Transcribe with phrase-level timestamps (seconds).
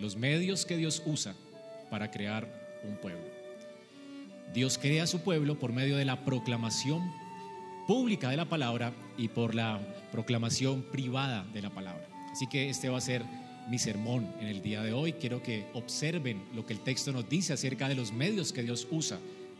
[0.00, 1.34] los medios que Dios usa
[1.90, 2.48] para crear
[2.84, 3.24] un pueblo.
[4.52, 7.12] Dios crea a su pueblo por medio de la proclamación
[7.86, 9.80] pública de la palabra y por la
[10.10, 12.08] proclamación privada de la palabra.
[12.32, 13.24] Así que este va a ser
[13.68, 15.12] mi sermón en el día de hoy.
[15.12, 18.88] Quiero que observen lo que el texto nos dice acerca de los medios que Dios
[18.90, 19.18] usa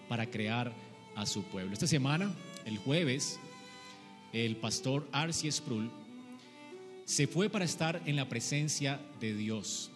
[0.09, 0.73] para crear
[1.15, 1.73] a su pueblo.
[1.73, 2.33] Esta semana,
[2.65, 3.39] el jueves,
[4.33, 5.91] el pastor Arci Sproul
[7.05, 9.91] se fue para estar en la presencia de Dios.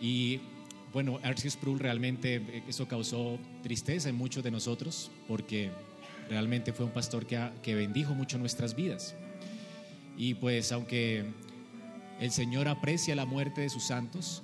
[0.00, 0.40] Y
[0.92, 5.70] bueno, Arce Sproul realmente eh, eso causó tristeza en muchos de nosotros porque
[6.28, 9.14] realmente fue un pastor que, que bendijo mucho nuestras vidas.
[10.16, 11.24] Y pues aunque
[12.20, 14.42] el Señor aprecia la muerte de sus santos,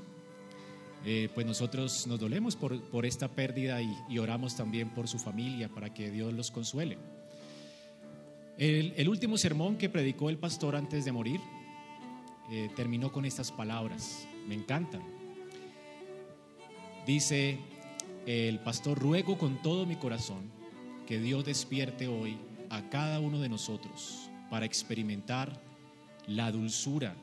[1.05, 5.69] eh, pues nosotros nos dolemos por, por esta pérdida y, oramos también por su familia
[5.69, 6.99] para que Dios los consuele.
[8.57, 11.41] El, el último sermón que predicó el pastor antes de morir
[12.51, 15.03] eh, terminó con estas palabras, me encantan.
[17.07, 17.59] Dice
[18.27, 20.53] el pastor, ruego con todo mi corazón
[21.09, 22.39] que Dios despierte hoy
[22.71, 25.61] a cada uno de nosotros para experimentar
[26.29, 27.17] la dulzura,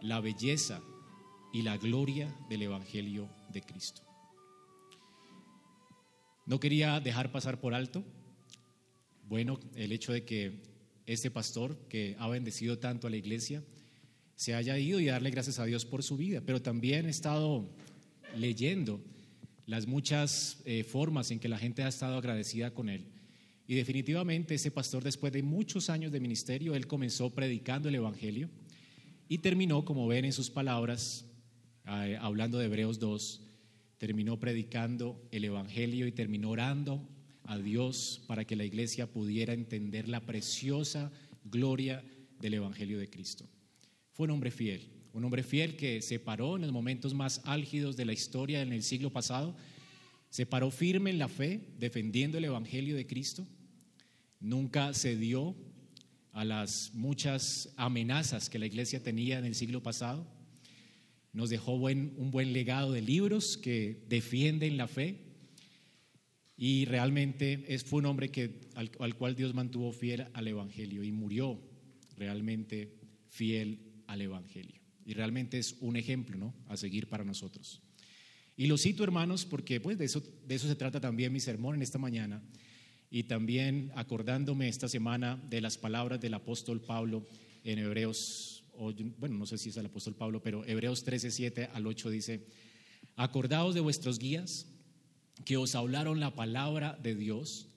[0.00, 0.80] la belleza
[1.52, 4.00] y la gloria del Evangelio de Cristo.
[6.46, 8.04] No quería dejar pasar por alto,
[9.28, 10.62] bueno, el hecho de que
[11.04, 13.62] este pastor que ha bendecido tanto a la iglesia
[14.34, 17.68] se haya ido y darle gracias a Dios por su vida, pero también he estado
[18.34, 18.98] leyendo
[19.66, 23.06] las muchas eh, formas en que la gente ha estado agradecida con él.
[23.66, 28.48] Y definitivamente ese pastor, después de muchos años de ministerio, él comenzó predicando el Evangelio
[29.28, 31.24] y terminó, como ven en sus palabras,
[31.84, 33.42] eh, hablando de Hebreos 2,
[33.98, 37.08] terminó predicando el Evangelio y terminó orando
[37.42, 41.10] a Dios para que la iglesia pudiera entender la preciosa
[41.44, 42.04] gloria
[42.40, 43.48] del Evangelio de Cristo.
[44.12, 47.96] Fue un hombre fiel, un hombre fiel que se paró en los momentos más álgidos
[47.96, 49.56] de la historia en el siglo pasado,
[50.28, 53.46] se paró firme en la fe, defendiendo el Evangelio de Cristo,
[54.40, 55.56] nunca cedió
[56.32, 60.26] a las muchas amenazas que la iglesia tenía en el siglo pasado,
[61.32, 65.16] nos dejó un buen legado de libros que defienden la fe
[66.58, 71.10] y realmente es, fue un hombre que, al cual Dios mantuvo fiel al Evangelio y
[71.10, 71.58] murió
[72.18, 72.98] realmente
[73.30, 74.85] fiel al Evangelio.
[75.06, 76.54] Y realmente es un ejemplo ¿no?
[76.68, 77.80] a seguir para nosotros.
[78.56, 81.76] Y lo cito, hermanos, porque pues, de, eso, de eso se trata también mi sermón
[81.76, 82.42] en esta mañana.
[83.08, 87.26] Y también acordándome esta semana de las palabras del apóstol Pablo
[87.64, 88.64] en Hebreos,
[89.18, 92.46] bueno, no sé si es el apóstol Pablo, pero Hebreos 13, 7 al 8 dice,
[93.14, 94.66] acordaos de vuestros guías
[95.44, 97.68] que os hablaron la palabra de Dios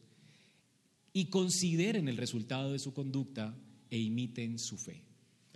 [1.13, 3.55] y consideren el resultado de su conducta
[3.89, 5.08] e imiten su fe.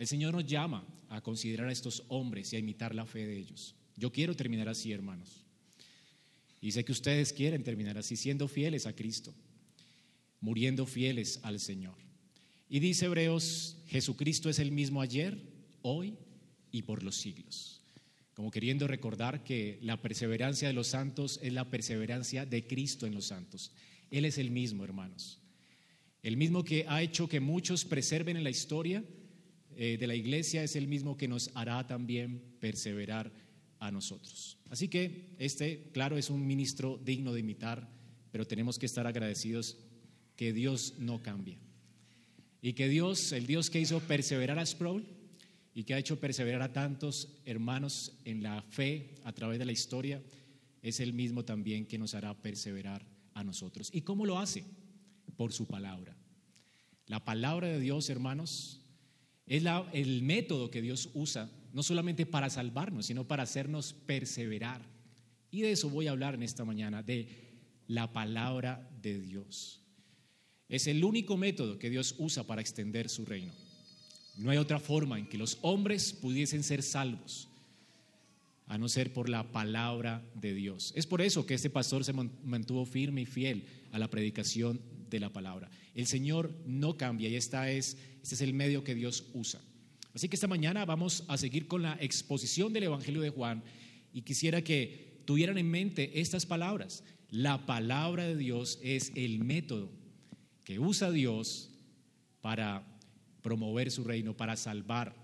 [0.04, 3.38] El Señor nos llama a considerar a estos hombres y a imitar la fe de
[3.38, 3.74] ellos.
[3.96, 5.46] Yo quiero terminar así, hermanos.
[6.60, 9.34] Y sé que ustedes quieren terminar así, siendo fieles a Cristo,
[10.42, 11.96] muriendo fieles al Señor.
[12.68, 15.42] Y dice Hebreos, Jesucristo es el mismo ayer,
[15.84, 16.18] hoy
[16.70, 17.82] y por los siglos.
[18.34, 23.16] Como queriendo recordar que la perseverancia de los santos es la perseverancia de Cristo en
[23.16, 23.72] los santos.
[24.12, 25.40] Él es el mismo, hermanos.
[26.22, 29.02] El mismo que ha hecho que muchos preserven en la historia
[29.78, 33.32] eh, de la iglesia es el mismo que nos hará también perseverar
[33.80, 34.58] a nosotros.
[34.70, 37.90] Así que este, claro, es un ministro digno de imitar,
[38.32, 39.78] pero tenemos que estar agradecidos
[40.36, 41.58] que Dios no cambia.
[42.62, 45.06] Y que Dios, el Dios que hizo perseverar a Sproul
[45.74, 49.72] y que ha hecho perseverar a tantos hermanos en la fe a través de la
[49.72, 50.22] historia,
[50.82, 53.90] es el mismo también que nos hará perseverar a nosotros.
[53.94, 54.64] ¿Y cómo lo hace?
[55.36, 56.16] Por su palabra.
[57.08, 58.83] La palabra de Dios, hermanos,
[59.46, 64.82] es el método que Dios usa, no solamente para salvarnos, sino para hacernos perseverar.
[65.52, 67.28] Y de eso voy a hablar en esta mañana, de
[67.88, 69.82] la palabra de Dios.
[70.70, 73.54] Es el único método que Dios usa para extender su reino.
[74.38, 77.50] No hay otra forma en que los hombres pudiesen ser salvos,
[78.66, 80.94] a no ser por la palabra de Dios.
[80.96, 84.82] Es por eso que este pastor se mantuvo firme y fiel a la predicación
[85.14, 85.70] de la palabra.
[85.94, 89.62] El Señor no cambia y esta es, este es el medio que Dios usa.
[90.14, 93.64] Así que esta mañana vamos a seguir con la exposición del Evangelio de Juan
[94.12, 97.04] y quisiera que tuvieran en mente estas palabras.
[97.30, 99.92] La palabra de Dios es el método
[100.64, 101.72] que usa Dios
[102.42, 102.84] para
[103.42, 105.16] promover su reino, para salvar.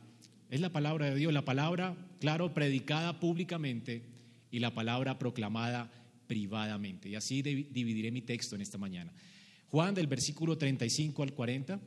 [0.49, 4.03] Es la palabra de Dios, la palabra, claro, predicada públicamente
[4.51, 5.91] y la palabra proclamada
[6.27, 7.09] privadamente.
[7.09, 9.11] Y así dividiré mi texto en esta mañana.
[9.71, 11.79] Juan del versículo 35 al 40,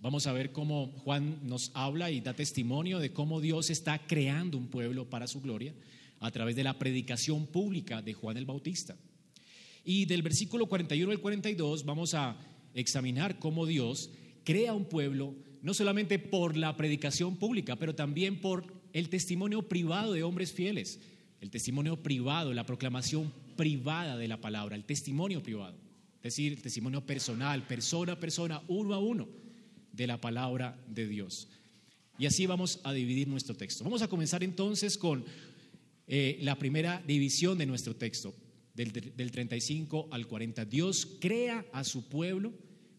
[0.00, 4.56] Vamos a ver cómo Juan nos habla y da testimonio de cómo Dios está creando
[4.56, 5.74] un pueblo para su gloria
[6.20, 8.96] a través de la predicación pública de Juan el Bautista.
[9.84, 12.36] Y del versículo 41 al 42 vamos a
[12.74, 14.10] examinar cómo Dios
[14.44, 20.12] crea un pueblo no solamente por la predicación pública, pero también por el testimonio privado
[20.12, 21.00] de hombres fieles,
[21.40, 25.76] el testimonio privado, la proclamación privada de la palabra, el testimonio privado,
[26.18, 29.28] es decir, testimonio personal, persona a persona, uno a uno,
[29.92, 31.48] de la palabra de Dios.
[32.18, 33.84] Y así vamos a dividir nuestro texto.
[33.84, 35.24] Vamos a comenzar entonces con
[36.06, 38.34] eh, la primera división de nuestro texto,
[38.74, 40.64] del, del 35 al 40.
[40.64, 42.52] Dios crea a su pueblo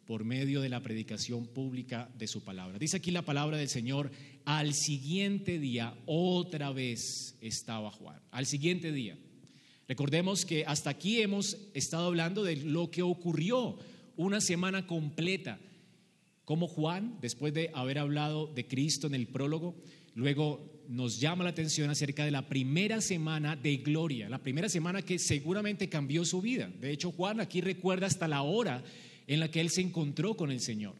[0.06, 2.80] por medio de la predicación pública de su palabra.
[2.80, 4.12] Dice aquí la palabra del Señor,
[4.44, 9.18] al siguiente día otra vez estaba Juan, al siguiente día.
[9.90, 13.76] Recordemos que hasta aquí hemos estado hablando de lo que ocurrió
[14.18, 15.60] una semana completa,
[16.46, 19.76] como Juan, después de haber hablado de Cristo en el prólogo,
[20.14, 25.02] luego nos llama la atención acerca de la primera semana de gloria, la primera semana
[25.02, 26.72] que seguramente cambió su vida.
[26.80, 28.84] De hecho, Juan aquí recuerda hasta la hora
[29.26, 30.94] en la que él se encontró con el Señor.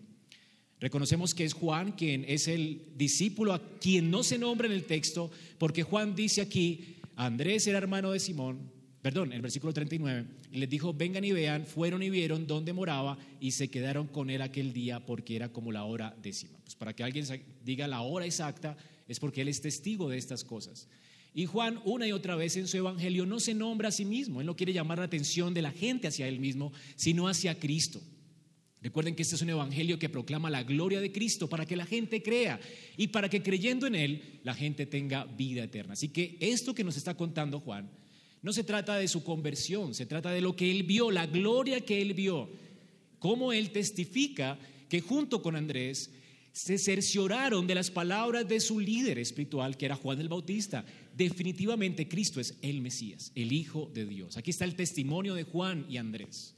[0.80, 4.86] Reconocemos que es Juan quien es el discípulo a quien no se nombra en el
[4.86, 10.58] texto, porque Juan dice aquí, Andrés era hermano de Simón, perdón, el versículo 39, y
[10.58, 14.42] les dijo, vengan y vean, fueron y vieron dónde moraba y se quedaron con él
[14.42, 16.58] aquel día porque era como la hora décima.
[16.64, 17.26] Pues para que alguien
[17.64, 20.88] diga la hora exacta es porque él es testigo de estas cosas.
[21.34, 24.42] Y Juan una y otra vez en su evangelio no se nombra a sí mismo,
[24.42, 28.02] él no quiere llamar la atención de la gente hacia él mismo, sino hacia Cristo.
[28.82, 31.86] Recuerden que este es un evangelio que proclama la gloria de Cristo para que la
[31.86, 32.60] gente crea
[32.96, 35.94] y para que creyendo en Él la gente tenga vida eterna.
[35.94, 37.90] Así que esto que nos está contando Juan
[38.42, 41.82] no se trata de su conversión, se trata de lo que Él vio, la gloria
[41.82, 42.50] que Él vio,
[43.20, 44.58] cómo Él testifica
[44.88, 46.12] que junto con Andrés
[46.52, 50.84] se cercioraron de las palabras de su líder espiritual, que era Juan el Bautista.
[51.16, 54.36] Definitivamente Cristo es el Mesías, el Hijo de Dios.
[54.36, 56.56] Aquí está el testimonio de Juan y Andrés.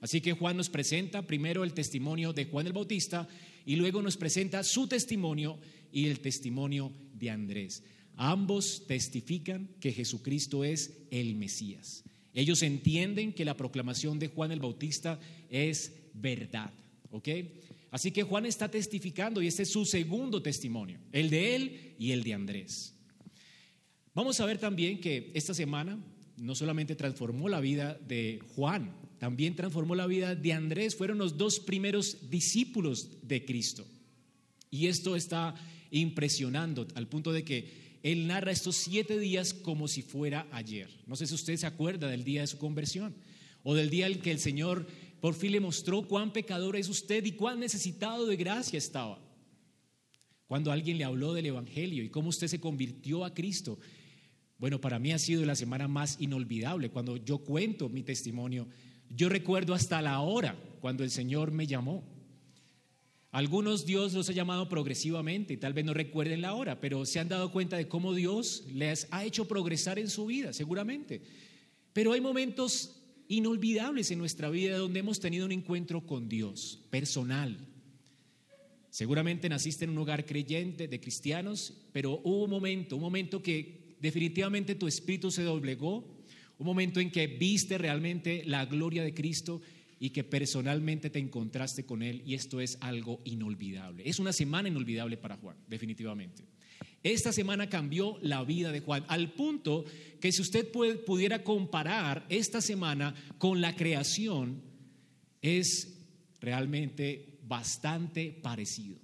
[0.00, 3.28] Así que Juan nos presenta primero el testimonio de Juan el Bautista
[3.64, 5.58] y luego nos presenta su testimonio
[5.92, 7.82] y el testimonio de Andrés.
[8.16, 12.04] Ambos testifican que Jesucristo es el Mesías.
[12.34, 15.20] Ellos entienden que la proclamación de Juan el Bautista
[15.50, 16.72] es verdad.
[17.10, 17.28] ¿Ok?
[17.90, 22.12] Así que Juan está testificando y este es su segundo testimonio, el de él y
[22.12, 22.94] el de Andrés.
[24.14, 26.02] Vamos a ver también que esta semana
[26.38, 30.96] no solamente transformó la vida de Juan, también transformó la vida de Andrés.
[30.96, 33.86] Fueron los dos primeros discípulos de Cristo.
[34.70, 35.54] Y esto está
[35.90, 40.90] impresionando al punto de que él narra estos siete días como si fuera ayer.
[41.06, 43.14] No sé si usted se acuerda del día de su conversión
[43.62, 44.86] o del día en que el Señor
[45.20, 49.18] por fin le mostró cuán pecador es usted y cuán necesitado de gracia estaba.
[50.46, 53.78] Cuando alguien le habló del Evangelio y cómo usted se convirtió a Cristo.
[54.58, 58.68] Bueno, para mí ha sido la semana más inolvidable cuando yo cuento mi testimonio
[59.14, 62.02] yo recuerdo hasta la hora cuando el Señor me llamó.
[63.32, 67.30] Algunos Dios los ha llamado progresivamente, tal vez no recuerden la hora, pero se han
[67.30, 71.22] dado cuenta de cómo Dios les ha hecho progresar en su vida, seguramente.
[71.94, 77.56] Pero hay momentos inolvidables en nuestra vida donde hemos tenido un encuentro con Dios, personal.
[78.90, 83.96] Seguramente naciste en un hogar creyente de cristianos, pero hubo un momento, un momento que
[83.98, 86.22] definitivamente tu espíritu se doblegó
[86.62, 89.60] un momento en que viste realmente la gloria de Cristo
[90.02, 94.02] y que personalmente te encontraste con Él y esto es algo inolvidable.
[94.04, 96.42] Es una semana inolvidable para Juan, definitivamente.
[97.04, 99.84] Esta semana cambió la vida de Juan al punto
[100.20, 104.60] que si usted pudiera comparar esta semana con la creación,
[105.40, 105.96] es
[106.40, 108.98] realmente bastante parecido.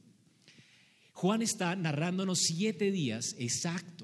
[1.12, 3.97] Juan está narrándonos siete días exactos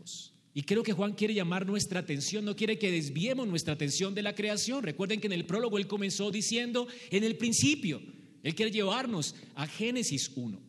[0.54, 4.22] y creo que Juan quiere llamar nuestra atención, no quiere que desviemos nuestra atención de
[4.22, 4.84] la creación.
[4.84, 8.00] Recuerden que en el prólogo él comenzó diciendo, en el principio,
[8.44, 10.62] él quiere llevarnos a Génesis 1.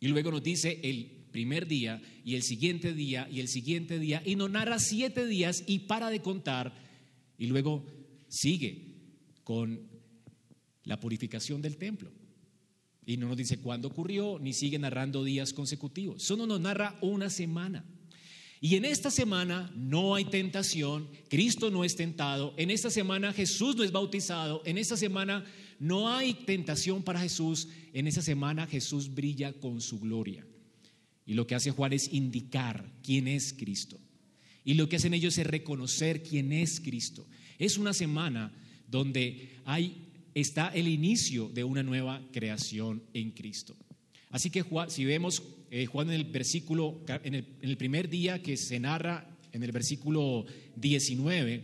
[0.00, 4.22] Y luego nos dice el primer día y el siguiente día y el siguiente día
[4.24, 6.74] y nos narra siete días y para de contar
[7.38, 7.84] y luego
[8.28, 8.94] sigue
[9.44, 9.80] con
[10.84, 12.10] la purificación del templo.
[13.04, 16.22] Y no nos dice cuándo ocurrió, ni sigue narrando días consecutivos.
[16.22, 17.84] Solo nos narra una semana.
[18.64, 23.74] Y en esta semana no hay tentación, Cristo no es tentado, en esta semana Jesús
[23.74, 25.44] no es bautizado, en esta semana
[25.80, 30.46] no hay tentación para Jesús, en esta semana Jesús brilla con su gloria.
[31.26, 33.98] Y lo que hace Juan es indicar quién es Cristo.
[34.64, 37.26] Y lo que hacen ellos es reconocer quién es Cristo.
[37.58, 38.52] Es una semana
[38.86, 43.74] donde hay, está el inicio de una nueva creación en Cristo.
[44.30, 45.42] Así que si vemos
[45.74, 50.44] eh, Juan en el versículo, en el, primer día que se narra en el versículo
[50.76, 51.62] 19,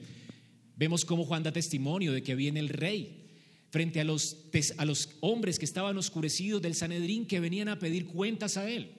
[0.79, 3.27] vemos cómo Juan da testimonio de que viene el rey
[3.69, 4.47] frente a los,
[4.79, 8.93] a los hombres que estaban oscurecidos del Sanedrín que venían a pedir cuentas a él.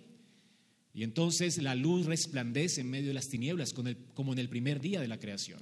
[0.93, 3.73] Y entonces la luz resplandece en medio de las tinieblas,
[4.13, 5.59] como en el primer día de la creación.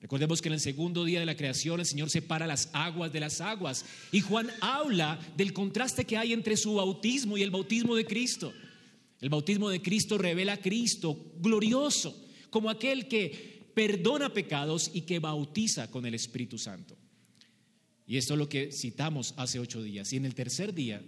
[0.00, 3.20] Recordemos que en el segundo día de la creación el Señor separa las aguas de
[3.20, 3.84] las aguas.
[4.10, 8.52] Y Juan habla del contraste que hay entre su bautismo y el bautismo de Cristo.
[9.22, 15.20] El bautismo de Cristo revela a Cristo glorioso, como aquel que perdona pecados y que
[15.20, 16.98] bautiza con el Espíritu Santo.
[18.04, 20.12] Y esto es lo que citamos hace ocho días.
[20.12, 21.00] Y en el tercer día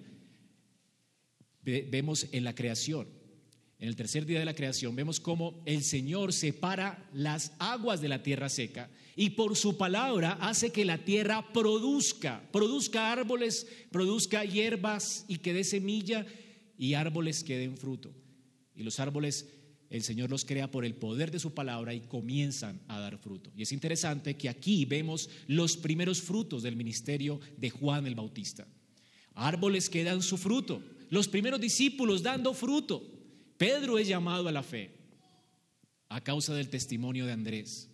[1.64, 3.09] vemos en la creación,
[3.80, 8.09] en el tercer día de la creación, vemos cómo el Señor separa las aguas de
[8.09, 14.44] la tierra seca y por su palabra hace que la tierra produzca, produzca árboles, produzca
[14.44, 16.25] hierbas y que dé semilla
[16.84, 18.12] y árboles que den fruto.
[18.74, 19.48] Y los árboles
[19.88, 23.50] el Señor los crea por el poder de su palabra y comienzan a dar fruto.
[23.56, 28.66] Y es interesante que aquí vemos los primeros frutos del ministerio de Juan el Bautista.
[29.34, 33.02] Árboles que dan su fruto, los primeros discípulos dando fruto.
[33.56, 34.90] Pedro es llamado a la fe
[36.10, 37.88] a causa del testimonio de Andrés.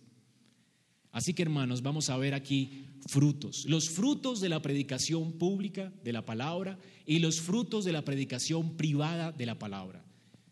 [1.11, 6.13] Así que hermanos, vamos a ver aquí frutos, los frutos de la predicación pública de
[6.13, 10.05] la palabra y los frutos de la predicación privada de la palabra.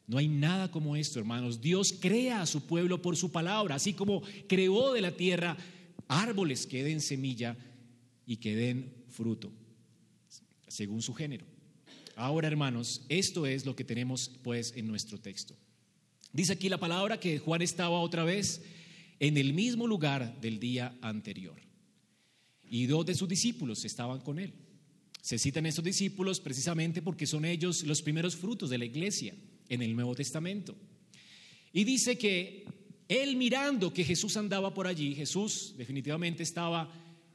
[0.08, 1.62] No hay nada como esto, hermanos.
[1.62, 5.56] Dios crea a su pueblo por su palabra, así como creó de la tierra
[6.08, 7.56] árboles que den semilla
[8.26, 9.52] y que den fruto,
[10.68, 11.46] según su género.
[12.16, 15.56] Ahora, hermanos, esto es lo que tenemos pues en nuestro texto.
[16.34, 18.62] Dice aquí la palabra que Juan estaba otra vez
[19.20, 21.60] en el mismo lugar del día anterior.
[22.64, 24.54] Y dos de sus discípulos estaban con él.
[25.22, 29.36] Se citan estos discípulos precisamente porque son ellos los primeros frutos de la iglesia
[29.68, 30.76] en el Nuevo Testamento.
[31.74, 32.66] Y dice que
[33.08, 36.94] él mirando que Jesús andaba por allí, Jesús definitivamente estaba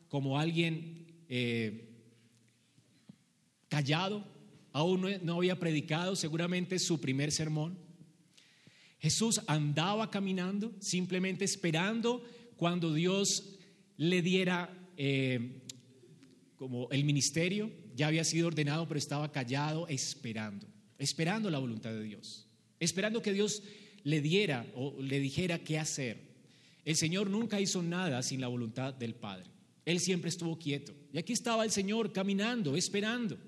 [0.09, 1.91] como alguien eh,
[3.69, 4.25] callado,
[4.73, 7.84] aún no había predicado seguramente su primer sermón.
[9.05, 12.25] Jesús andaba caminando, simplemente esperando
[12.57, 13.59] cuando Dios
[13.99, 15.61] le diera eh,
[16.57, 20.67] como el ministerio, ya había sido ordenado, pero estaba callado esperando
[20.99, 22.47] esperando la voluntad de Dios,
[22.81, 23.63] esperando que Dios
[24.05, 26.17] le diera o le dijera qué hacer.
[26.85, 29.51] El Señor nunca hizo nada sin la voluntad del Padre.
[29.85, 30.95] Él siempre estuvo quieto.
[31.13, 33.39] Y aquí estaba el Señor caminando, esperando.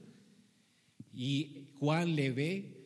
[1.15, 2.85] Y Juan le ve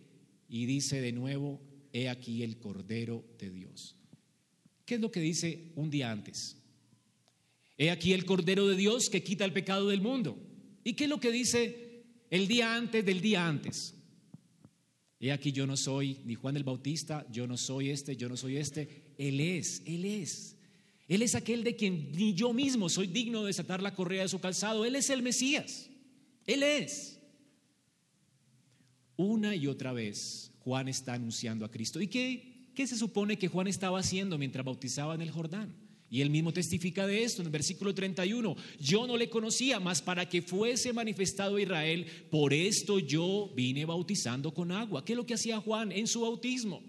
[0.49, 1.61] y dice de nuevo,
[1.93, 3.97] he aquí el Cordero de Dios.
[4.85, 6.57] ¿Qué es lo que dice un día antes?
[7.79, 10.39] He aquí el Cordero de Dios que quita el pecado del mundo.
[10.85, 13.95] ¿Y qué es lo que dice el día antes del día antes?
[15.21, 18.37] He aquí yo no soy ni Juan el Bautista, yo no soy este, yo no
[18.37, 19.15] soy este.
[19.19, 20.57] Él es, Él es.
[21.09, 24.29] Él es aquel de quien ni yo mismo soy digno de desatar la correa de
[24.29, 24.85] su calzado.
[24.85, 25.91] Él es el Mesías.
[26.47, 27.19] Él es.
[29.17, 32.01] Una y otra vez Juan está anunciando a Cristo.
[32.01, 35.75] ¿Y qué, qué se supone que Juan estaba haciendo mientras bautizaba en el Jordán?
[36.09, 38.55] Y él mismo testifica de esto en el versículo 31.
[38.79, 43.85] Yo no le conocía, más para que fuese manifestado a Israel, por esto yo vine
[43.85, 45.05] bautizando con agua.
[45.05, 46.85] ¿Qué es lo que hacía Juan en su bautismo?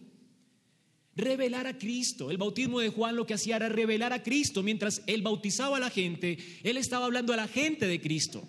[1.15, 2.29] Revelar a Cristo.
[2.29, 4.61] El bautismo de Juan lo que hacía era revelar a Cristo.
[4.61, 8.47] Mientras él bautizaba a la gente, él estaba hablando a la gente de Cristo.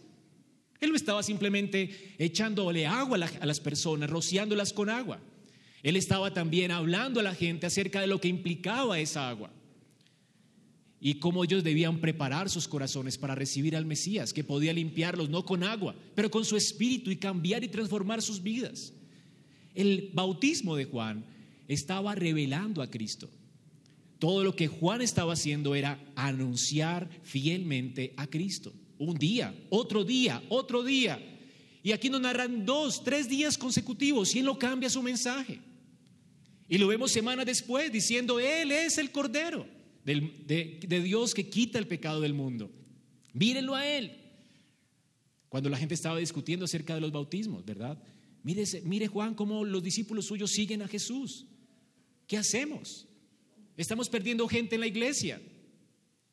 [0.82, 5.20] Él no estaba simplemente echándole agua a las personas, rociándolas con agua.
[5.80, 9.52] Él estaba también hablando a la gente acerca de lo que implicaba esa agua
[10.98, 15.44] y cómo ellos debían preparar sus corazones para recibir al Mesías, que podía limpiarlos no
[15.44, 18.92] con agua, pero con su espíritu y cambiar y transformar sus vidas.
[19.76, 21.24] El bautismo de Juan
[21.68, 23.30] estaba revelando a Cristo.
[24.18, 28.72] Todo lo que Juan estaba haciendo era anunciar fielmente a Cristo.
[28.98, 31.20] Un día, otro día, otro día.
[31.82, 35.58] Y aquí nos narran dos, tres días consecutivos y él no cambia su mensaje.
[36.68, 39.66] Y lo vemos semanas después diciendo, Él es el Cordero
[40.04, 42.70] de, Dios que quita el pecado del mundo.
[43.32, 44.12] Mírenlo a Él.
[45.48, 48.02] Cuando la gente estaba discutiendo acerca de los bautismos, ¿verdad?
[48.42, 51.46] Mire, mire Juan cómo los discípulos suyos siguen a Jesús.
[52.26, 53.06] ¿Qué hacemos?
[53.76, 55.42] Estamos perdiendo gente en la iglesia.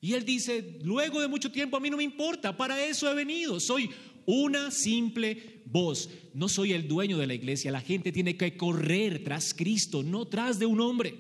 [0.02, 3.16] Y él dice, luego de mucho tiempo a mí no me importa, para eso he
[3.16, 3.90] venido, soy
[4.26, 9.24] una simple voz, no soy el dueño de la iglesia, la gente tiene que correr
[9.24, 11.16] tras Cristo, no tras de un hombre.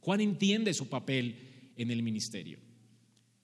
[0.00, 2.58] Juan entiende su papel en el ministerio.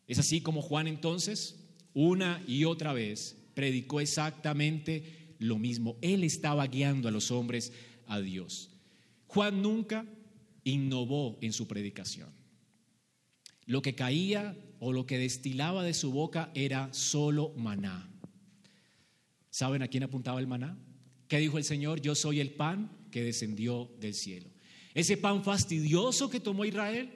[0.07, 5.97] Es así como Juan entonces, una y otra vez, predicó exactamente lo mismo.
[6.03, 7.73] Él estaba guiando a los hombres
[8.07, 8.71] a Dios.
[9.27, 10.07] Juan nunca
[10.65, 12.38] innovó en su predicación.
[13.69, 18.11] Lo que caía o lo que destilaba de su boca era solo maná.
[19.51, 20.79] ¿Saben a quién apuntaba el maná?
[21.29, 22.01] ¿Qué dijo el Señor?
[22.01, 24.49] Yo soy el pan que descendió del cielo.
[24.95, 27.11] Ese pan fastidioso que tomó Israel,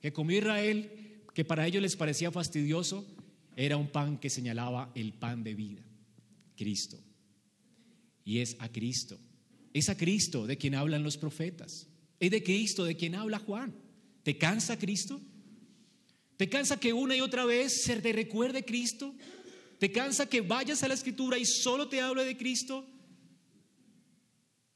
[0.00, 3.04] que comió Israel, que para ellos les parecía fastidioso,
[3.56, 5.82] era un pan que señalaba el pan de vida,
[6.56, 7.00] Cristo.
[8.24, 9.18] Y es a Cristo.
[9.72, 11.88] Es a Cristo de quien hablan los profetas.
[12.20, 13.74] Es de Cristo de quien habla Juan.
[14.22, 15.20] ¿Te cansa Cristo?
[16.40, 19.14] ¿Te cansa que una y otra vez se te recuerde Cristo?
[19.78, 22.88] ¿Te cansa que vayas a la escritura y solo te hable de Cristo?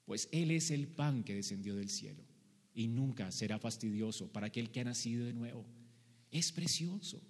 [0.04, 2.23] Pues Él es el pan que descendió del cielo
[2.75, 5.64] y nunca será fastidioso para aquel que ha nacido de nuevo.
[6.30, 7.23] Es precioso.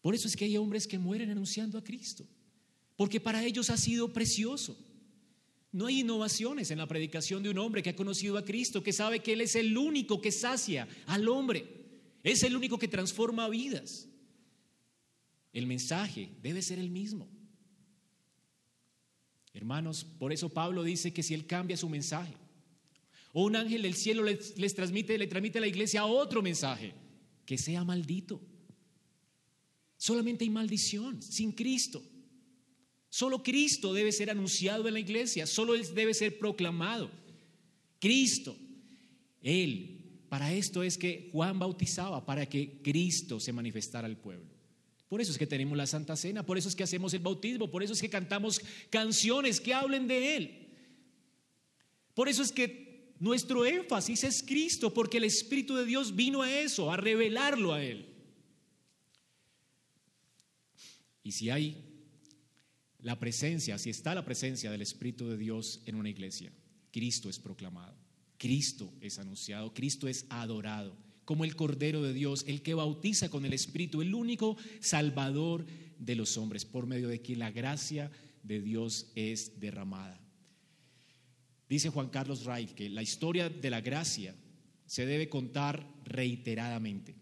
[0.00, 2.26] Por eso es que hay hombres que mueren anunciando a Cristo,
[2.96, 4.76] porque para ellos ha sido precioso.
[5.70, 8.92] No hay innovaciones en la predicación de un hombre que ha conocido a Cristo, que
[8.92, 11.81] sabe que Él es el único que sacia al hombre,
[12.22, 14.08] es el único que transforma vidas.
[15.52, 17.28] El mensaje debe ser el mismo.
[19.52, 22.34] Hermanos, por eso Pablo dice que si Él cambia su mensaje,
[23.32, 26.94] o un ángel del cielo les, transmite, le transmite a la iglesia otro mensaje,
[27.44, 28.40] que sea maldito.
[29.96, 32.02] Solamente hay maldición sin Cristo.
[33.08, 37.10] Solo Cristo debe ser anunciado en la iglesia, solo Él debe ser proclamado.
[37.98, 38.56] Cristo,
[39.42, 40.01] Él.
[40.32, 44.48] Para esto es que Juan bautizaba, para que Cristo se manifestara al pueblo.
[45.06, 47.70] Por eso es que tenemos la Santa Cena, por eso es que hacemos el bautismo,
[47.70, 48.58] por eso es que cantamos
[48.88, 50.68] canciones que hablen de Él.
[52.14, 56.50] Por eso es que nuestro énfasis es Cristo, porque el Espíritu de Dios vino a
[56.50, 58.06] eso, a revelarlo a Él.
[61.22, 61.76] Y si hay
[63.00, 66.50] la presencia, si está la presencia del Espíritu de Dios en una iglesia,
[66.90, 67.98] Cristo es proclamado,
[68.42, 73.44] Cristo es anunciado, Cristo es adorado como el Cordero de Dios, el que bautiza con
[73.44, 75.64] el Espíritu, el único Salvador
[75.96, 78.10] de los hombres, por medio de quien la gracia
[78.42, 80.20] de Dios es derramada.
[81.68, 84.34] Dice Juan Carlos Wright que la historia de la gracia
[84.86, 87.14] se debe contar reiteradamente,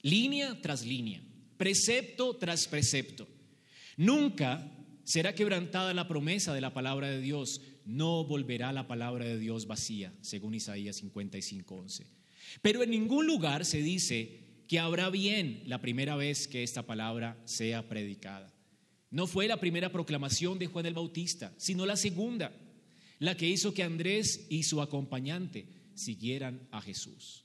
[0.00, 1.22] línea tras línea,
[1.58, 3.28] precepto tras precepto.
[3.98, 4.72] Nunca
[5.04, 9.66] será quebrantada la promesa de la palabra de Dios, no volverá la palabra de Dios
[9.66, 12.06] vacía, según Isaías 55:11.
[12.62, 17.40] Pero en ningún lugar se dice que habrá bien la primera vez que esta palabra
[17.44, 18.54] sea predicada.
[19.10, 22.52] No fue la primera proclamación de Juan el Bautista, sino la segunda,
[23.18, 27.44] la que hizo que Andrés y su acompañante siguieran a Jesús.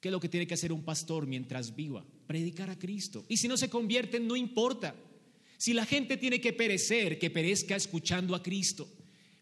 [0.00, 2.06] ¿Qué es lo que tiene que hacer un pastor mientras viva?
[2.26, 3.26] Predicar a Cristo.
[3.28, 4.94] Y si no se convierten, no importa.
[5.58, 8.88] Si la gente tiene que perecer, que perezca escuchando a Cristo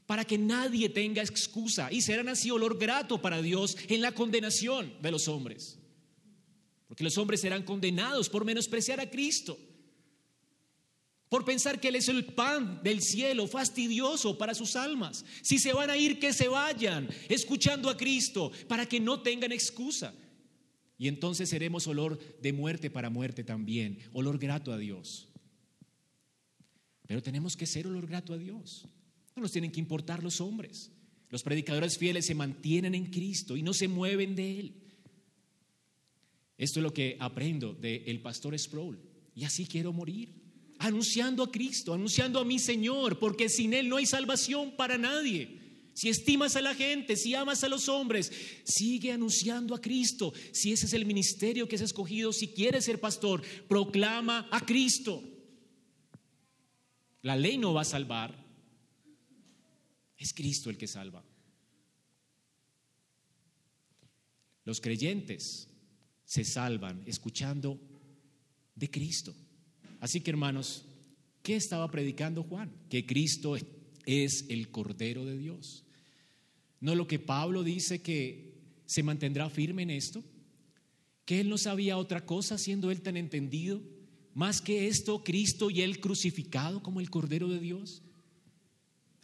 [0.07, 4.95] para que nadie tenga excusa y serán así olor grato para Dios en la condenación
[5.03, 5.79] de los hombres.
[6.87, 9.59] Porque los hombres serán condenados por menospreciar a Cristo,
[11.29, 15.25] por pensar que Él es el pan del cielo fastidioso para sus almas.
[15.43, 19.51] Si se van a ir, que se vayan escuchando a Cristo para que no tengan
[19.51, 20.15] excusa.
[20.99, 25.29] Y entonces seremos olor de muerte para muerte también, olor grato a Dios.
[27.07, 28.89] Pero tenemos que ser olor grato a Dios.
[29.37, 30.91] No nos tienen que importar los hombres.
[31.29, 34.75] Los predicadores fieles se mantienen en Cristo y no se mueven de Él.
[36.57, 38.99] Esto es lo que aprendo del pastor Sproul.
[39.35, 40.33] Y así quiero morir.
[40.79, 45.67] Anunciando a Cristo, anunciando a mi Señor, porque sin Él no hay salvación para nadie.
[45.93, 48.33] Si estimas a la gente, si amas a los hombres,
[48.65, 50.33] sigue anunciando a Cristo.
[50.53, 55.23] Si ese es el ministerio que has escogido, si quieres ser pastor, proclama a Cristo.
[57.21, 58.46] La ley no va a salvar,
[60.19, 61.25] es Cristo el que salva.
[64.65, 65.69] Los creyentes
[66.25, 67.81] se salvan escuchando
[68.75, 69.35] de Cristo.
[70.01, 70.85] Así que hermanos,
[71.43, 72.73] ¿qué estaba predicando Juan?
[72.91, 73.57] Que Cristo
[74.05, 75.85] es el Cordero de Dios.
[76.81, 78.55] ¿No lo que Pablo dice que
[78.87, 80.23] se mantendrá firme en esto?
[81.25, 83.83] ¿Que él no sabía otra cosa siendo él tan entendido?
[84.35, 88.03] Más que esto, Cristo y él crucificado como el Cordero de Dios.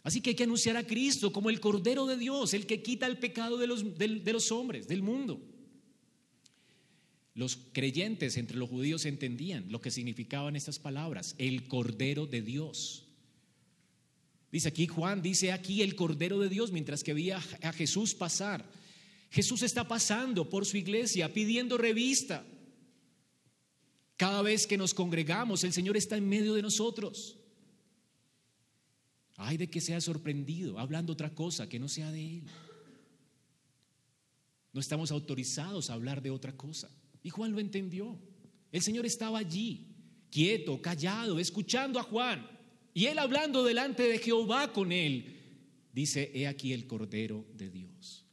[0.03, 3.07] Así que hay que anunciar a Cristo como el Cordero de Dios, el que quita
[3.07, 5.41] el pecado de los, de, los hombres, del mundo.
[7.33, 13.05] Los creyentes entre los judíos entendían lo que significaban estas palabras, el Cordero de Dios.
[14.51, 18.69] Dice aquí Juan, dice aquí el Cordero de Dios mientras que veía a Jesús pasar.
[19.31, 22.45] Jesús está pasando por su iglesia pidiendo revista.
[24.17, 27.39] Cada vez que nos congregamos, el Señor está en medio de nosotros.
[29.35, 32.43] Ay de que sea sorprendido hablando otra cosa que no sea de Él.
[34.71, 36.89] No estamos autorizados a hablar de otra cosa.
[37.21, 38.19] Y Juan lo entendió.
[38.71, 39.87] El Señor estaba allí,
[40.31, 42.47] quieto, callado, escuchando a Juan.
[42.93, 45.39] Y él hablando delante de Jehová con él,
[45.93, 48.25] dice, he aquí el Cordero de Dios.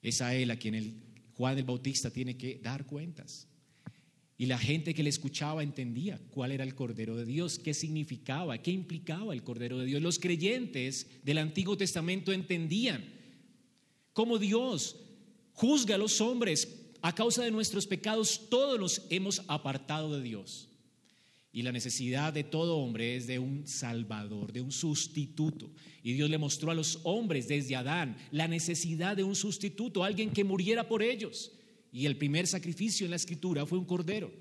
[0.00, 1.02] Es a él a quien el
[1.34, 3.46] Juan el Bautista tiene que dar cuentas.
[4.42, 8.58] Y la gente que le escuchaba entendía cuál era el Cordero de Dios, qué significaba,
[8.58, 10.02] qué implicaba el Cordero de Dios.
[10.02, 13.04] Los creyentes del Antiguo Testamento entendían
[14.12, 14.96] cómo Dios
[15.52, 18.48] juzga a los hombres a causa de nuestros pecados.
[18.50, 20.68] Todos los hemos apartado de Dios.
[21.52, 25.70] Y la necesidad de todo hombre es de un salvador, de un sustituto.
[26.02, 30.32] Y Dios le mostró a los hombres desde Adán la necesidad de un sustituto, alguien
[30.32, 31.52] que muriera por ellos.
[31.92, 34.32] Y el primer sacrificio en la escritura fue un cordero.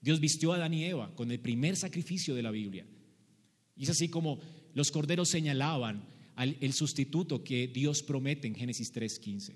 [0.00, 2.86] Dios vistió a Adán y Eva con el primer sacrificio de la Biblia.
[3.76, 4.40] Y es así como
[4.74, 6.04] los corderos señalaban
[6.36, 9.54] al el sustituto que Dios promete en Génesis 3:15.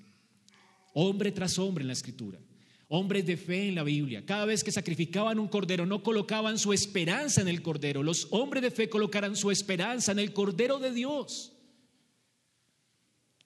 [0.95, 2.41] Hombre tras hombre en la escritura
[2.89, 4.25] hombres de fe en la Biblia.
[4.25, 8.03] Cada vez que sacrificaban un cordero, no colocaban su esperanza en el cordero.
[8.03, 11.53] Los hombres de fe colocaran su esperanza en el cordero de Dios.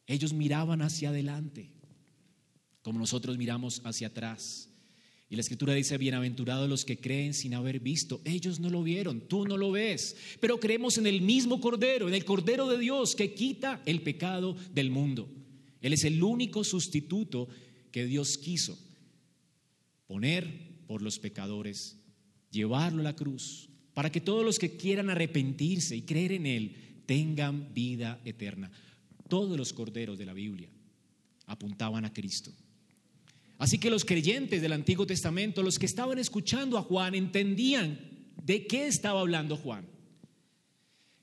[0.06, 1.70] Ellos miraban hacia adelante,
[2.82, 4.68] como nosotros miramos hacia atrás.
[5.30, 8.20] Y la escritura dice, bienaventurados los que creen sin haber visto.
[8.24, 12.14] Ellos no lo vieron, tú no lo ves, pero creemos en el mismo Cordero, en
[12.14, 15.30] el Cordero de Dios que quita el pecado del mundo.
[15.80, 17.48] Él es el único sustituto
[17.90, 18.78] que Dios quiso
[20.06, 21.96] poner por los pecadores,
[22.50, 26.76] llevarlo a la cruz, para que todos los que quieran arrepentirse y creer en Él
[27.06, 28.70] tengan vida eterna.
[29.28, 30.68] Todos los corderos de la Biblia
[31.46, 32.52] apuntaban a Cristo.
[33.62, 37.96] Así que los creyentes del Antiguo Testamento, los que estaban escuchando a Juan, entendían
[38.42, 39.86] de qué estaba hablando Juan.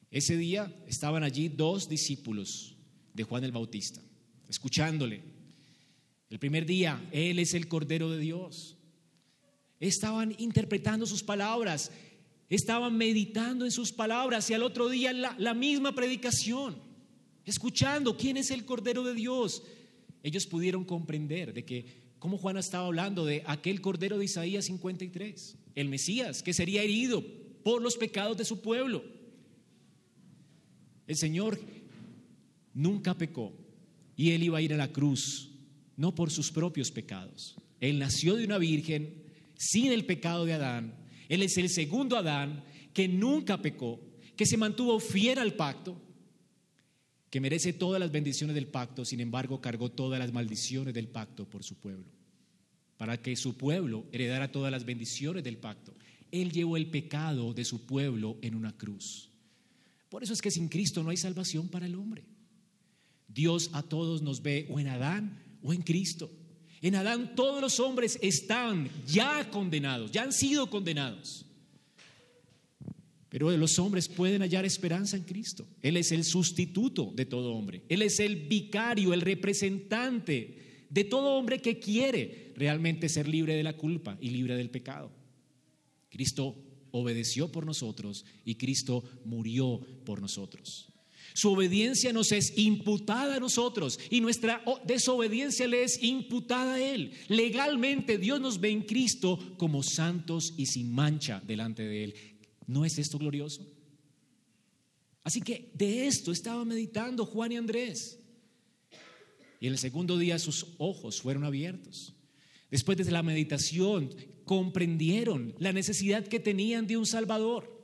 [0.09, 2.77] Ese día estaban allí dos discípulos
[3.13, 3.99] de Juan el Bautista,
[4.47, 5.21] escuchándole.
[6.29, 8.77] El primer día, Él es el Cordero de Dios.
[9.81, 11.91] Estaban interpretando sus palabras,
[12.47, 16.77] estaban meditando en sus palabras y al otro día la, misma predicación,
[17.43, 19.61] escuchando quién es el Cordero de Dios.
[20.23, 25.57] Ellos pudieron comprender de que, como Juan estaba hablando de aquel Cordero de Isaías 53,
[25.75, 27.23] el Mesías, que sería herido
[27.63, 29.03] por los pecados de su pueblo.
[31.07, 31.59] El Señor
[32.73, 33.53] nunca pecó
[34.15, 35.49] y él iba a ir a la cruz,
[35.95, 37.55] no por sus propios pecados.
[37.79, 39.23] Él nació de una virgen,
[39.57, 40.93] sin el pecado de Adán.
[41.29, 43.99] Él es el segundo Adán que nunca pecó,
[44.35, 46.01] que se mantuvo fiel al pacto,
[47.29, 51.47] que merece todas las bendiciones del pacto, sin embargo cargó todas las maldiciones del pacto
[51.47, 52.05] por su pueblo,
[52.97, 55.93] para que su pueblo heredara todas las bendiciones del pacto.
[56.31, 59.29] Él llevó el pecado de su pueblo en una cruz.
[60.09, 62.23] Por eso es que sin Cristo no hay salvación para el hombre.
[63.27, 66.31] Dios a todos nos ve o en Adán o en Cristo.
[66.81, 71.45] En Adán todos los hombres están ya condenados, ya han sido condenados.
[73.29, 75.67] Pero los hombres pueden hallar esperanza en Cristo.
[75.81, 77.83] Él es el sustituto de todo hombre.
[77.87, 83.63] Él es el vicario, el representante de todo hombre que quiere realmente ser libre de
[83.63, 85.11] la culpa y libre del pecado.
[86.09, 86.55] Cristo
[86.91, 90.91] obedeció por nosotros y Cristo murió por nosotros.
[91.35, 97.11] Su obediencia nos es imputada a nosotros y nuestra desobediencia le es imputada a Él.
[97.27, 102.15] Legalmente Dios nos ve en Cristo como santos y sin mancha delante de Él.
[102.69, 103.65] ¿No es esto glorioso?
[105.23, 108.19] Así que de esto estaba meditando Juan y Andrés.
[109.59, 112.13] Y en el segundo día sus ojos fueron abiertos.
[112.71, 117.79] Después de la meditación comprendieron la necesidad que tenían de un Salvador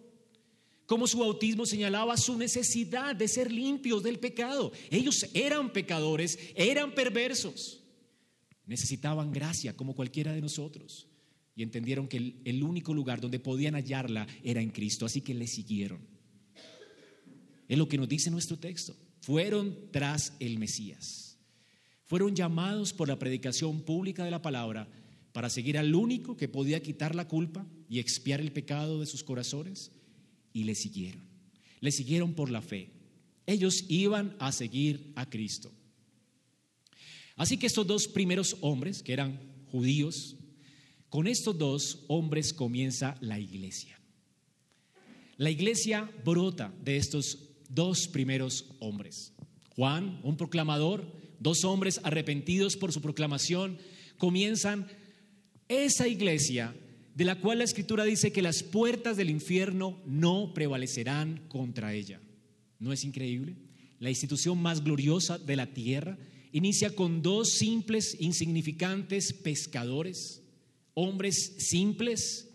[0.85, 4.71] como su bautismo señalaba su necesidad de ser limpios del pecado.
[4.91, 7.81] Ellos eran pecadores, eran perversos.
[8.67, 11.07] Necesitaban gracia como cualquiera de nosotros.
[11.55, 15.05] Y entendieron que el, único lugar donde podían hallarla era en Cristo.
[15.05, 15.99] Así que le siguieron.
[17.67, 18.95] Es lo que nos dice nuestro texto.
[19.21, 21.37] Fueron tras el Mesías.
[22.03, 24.87] Fueron llamados por la predicación pública de la palabra
[25.31, 29.23] para seguir al único que podía quitar la culpa y expiar el pecado de sus
[29.23, 29.91] corazones
[30.53, 31.23] y le siguieron.
[31.79, 32.91] Le siguieron por la fe.
[33.45, 35.71] Ellos iban a seguir a Cristo.
[37.35, 39.39] Así que estos dos primeros hombres, que eran
[39.71, 40.37] judíos,
[41.09, 43.99] con estos dos hombres comienza la iglesia.
[45.37, 47.39] La iglesia brota de estos
[47.69, 49.33] dos primeros hombres.
[49.75, 51.05] Juan, un proclamador,
[51.39, 53.77] dos hombres arrepentidos por su proclamación,
[54.17, 54.87] comienzan
[55.67, 56.73] esa iglesia
[57.15, 62.21] de la cual la escritura dice que las puertas del infierno no prevalecerán contra ella.
[62.79, 63.55] ¿No es increíble?
[63.99, 66.17] La institución más gloriosa de la tierra
[66.51, 70.41] inicia con dos simples, insignificantes pescadores,
[70.95, 72.49] hombres simples.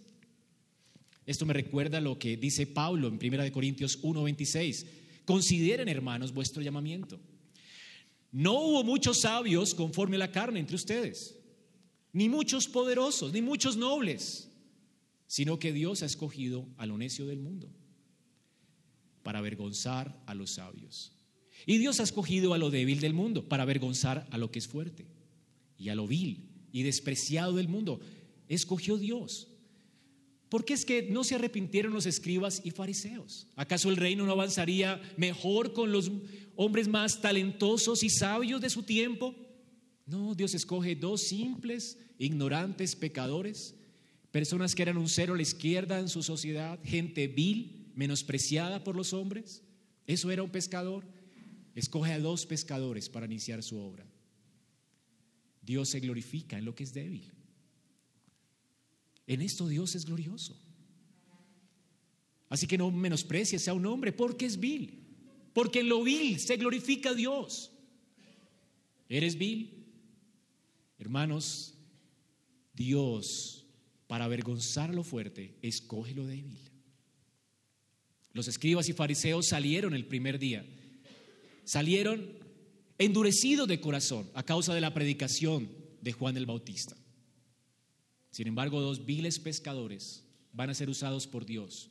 [1.25, 4.87] Esto me recuerda lo que dice Pablo en 1 Corintios 1:26.
[5.25, 7.21] Consideren, hermanos, vuestro llamamiento.
[8.33, 11.37] No hubo muchos sabios conforme a la carne entre ustedes,
[12.13, 14.51] ni muchos poderosos, ni muchos nobles,
[15.27, 17.71] sino que Dios ha escogido a lo necio del mundo
[19.23, 21.13] para avergonzar a los sabios.
[21.67, 24.67] Y Dios ha escogido a lo débil del mundo para avergonzar a lo que es
[24.67, 25.07] fuerte.
[25.77, 28.01] Y a lo vil y despreciado del mundo
[28.55, 29.49] escogió Dios.
[30.49, 33.47] ¿Por qué es que no se arrepintieron los escribas y fariseos?
[33.57, 36.11] ¿Acaso el reino no avanzaría mejor con los
[36.57, 39.35] hombres más talentosos y sabios de su tiempo?
[40.07, 43.77] No, Dios escoge dos simples, ignorantes pecadores,
[44.33, 48.97] personas que eran un cero a la izquierda en su sociedad, gente vil, menospreciada por
[48.97, 49.63] los hombres.
[50.07, 51.05] Eso era un pescador
[51.75, 54.07] escoge a dos pescadores para iniciar su obra.
[55.63, 57.31] Dios se glorifica en lo que es débil.
[59.31, 60.61] En esto Dios es glorioso.
[62.49, 64.99] Así que no menosprecies a un hombre porque es vil.
[65.53, 67.71] Porque en lo vil se glorifica Dios.
[69.09, 69.87] ¿Eres vil?
[70.99, 71.75] Hermanos,
[72.75, 73.65] Dios,
[74.09, 76.59] para avergonzar a lo fuerte, escoge lo débil.
[78.33, 80.67] Los escribas y fariseos salieron el primer día
[81.71, 82.29] salieron
[82.99, 86.97] endurecidos de corazón a causa de la predicación de Juan el Bautista.
[88.31, 91.91] Sin embargo, dos viles pescadores van a ser usados por Dios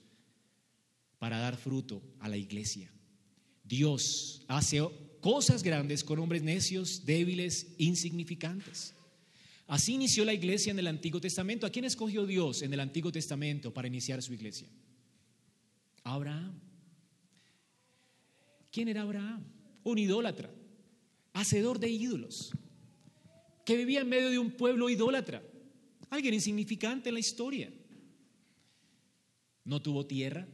[1.18, 2.92] para dar fruto a la iglesia.
[3.64, 4.82] Dios hace
[5.22, 8.96] cosas grandes con hombres necios, débiles, insignificantes.
[9.68, 11.68] Así inició la iglesia en el Antiguo Testamento.
[11.68, 14.68] ¿A quién escogió Dios en el Antiguo Testamento para iniciar su iglesia?
[16.04, 16.60] Abraham.
[18.72, 19.44] ¿Quién era Abraham?
[19.84, 20.50] un idólatra,
[21.34, 22.52] hacedor de ídolos,
[23.66, 25.44] que vivía en medio de un pueblo idólatra,
[26.10, 27.72] alguien insignificante en la historia.
[29.64, 30.48] No tuvo tierra,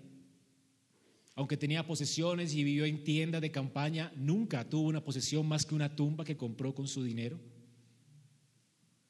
[1.35, 5.75] aunque tenía posesiones y vivió en tienda de campaña, nunca tuvo una posesión más que
[5.75, 7.39] una tumba que compró con su dinero.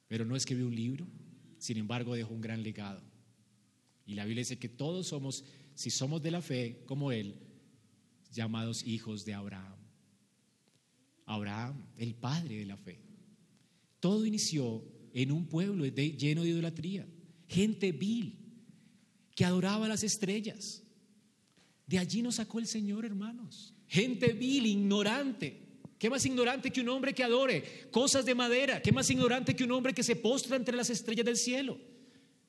[0.08, 1.08] Pero no escribió un libro,
[1.60, 3.02] sin embargo dejó un gran legado.
[4.08, 7.40] Y la Biblia dice que todos somos, si somos de la fe como Él,
[8.32, 9.76] llamados hijos de Abraham.
[11.28, 13.00] Abraham, el padre de la fe.
[14.00, 14.84] Todo inició
[15.16, 17.08] en un pueblo lleno de idolatría,
[17.48, 18.38] gente vil
[19.34, 20.84] que adoraba las estrellas.
[21.88, 23.74] De allí nos sacó el Señor, hermanos.
[23.88, 25.62] Gente vil, ignorante.
[25.98, 28.82] ¿Qué más ignorante que un hombre que adore cosas de madera?
[28.82, 31.78] ¿Qué más ignorante que un hombre que se postra entre las estrellas del cielo?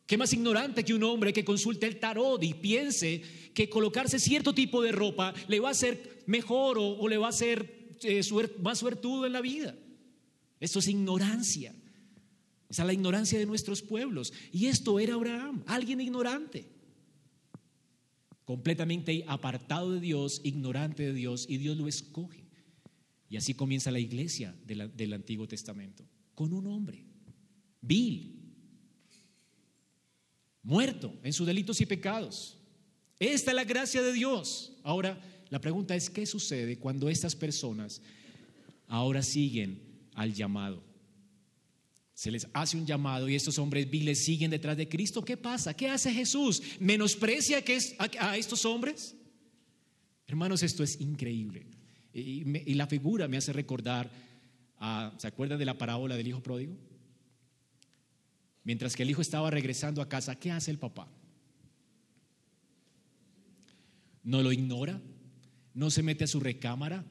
[0.04, 3.22] ¿Qué más ignorante que un hombre que consulte el tarot y piense
[3.54, 7.30] que colocarse cierto tipo de ropa le va a hacer mejor o, le va a
[7.30, 8.22] hacer eh,
[8.60, 9.76] más suertudo en la vida.
[10.58, 11.72] Esto es ignorancia.
[12.68, 14.32] Esa es la ignorancia de nuestros pueblos.
[14.52, 16.66] Y esto era Abraham, alguien ignorante.
[18.44, 22.44] Completamente apartado de Dios, ignorante de Dios, y Dios lo escoge.
[23.28, 27.04] Y así comienza la iglesia del Antiguo Testamento, con un hombre,
[27.80, 28.36] vil,
[30.62, 32.56] muerto en sus delitos y pecados.
[33.18, 34.72] Esta es la gracia de Dios.
[34.82, 38.02] Ahora, la pregunta es, ¿qué sucede cuando estas personas
[38.86, 39.80] ahora siguen
[40.14, 40.82] al llamado?
[42.16, 45.22] Se les hace un llamado y estos hombres viles siguen detrás de Cristo.
[45.22, 45.76] ¿Qué pasa?
[45.76, 46.62] ¿Qué hace Jesús?
[46.80, 47.62] ¿Menosprecia
[48.18, 49.14] a estos hombres?
[50.26, 51.66] Hermanos, esto es increíble.
[52.12, 54.10] Y, la figura me hace recordar,
[55.18, 56.76] ¿se acuerdan de la parábola del hijo pródigo?
[58.64, 61.06] Mientras que el hijo estaba regresando a casa, ¿qué hace el papá?
[64.24, 65.00] ¿No lo ignora?
[65.76, 67.04] no se mete a su recámara,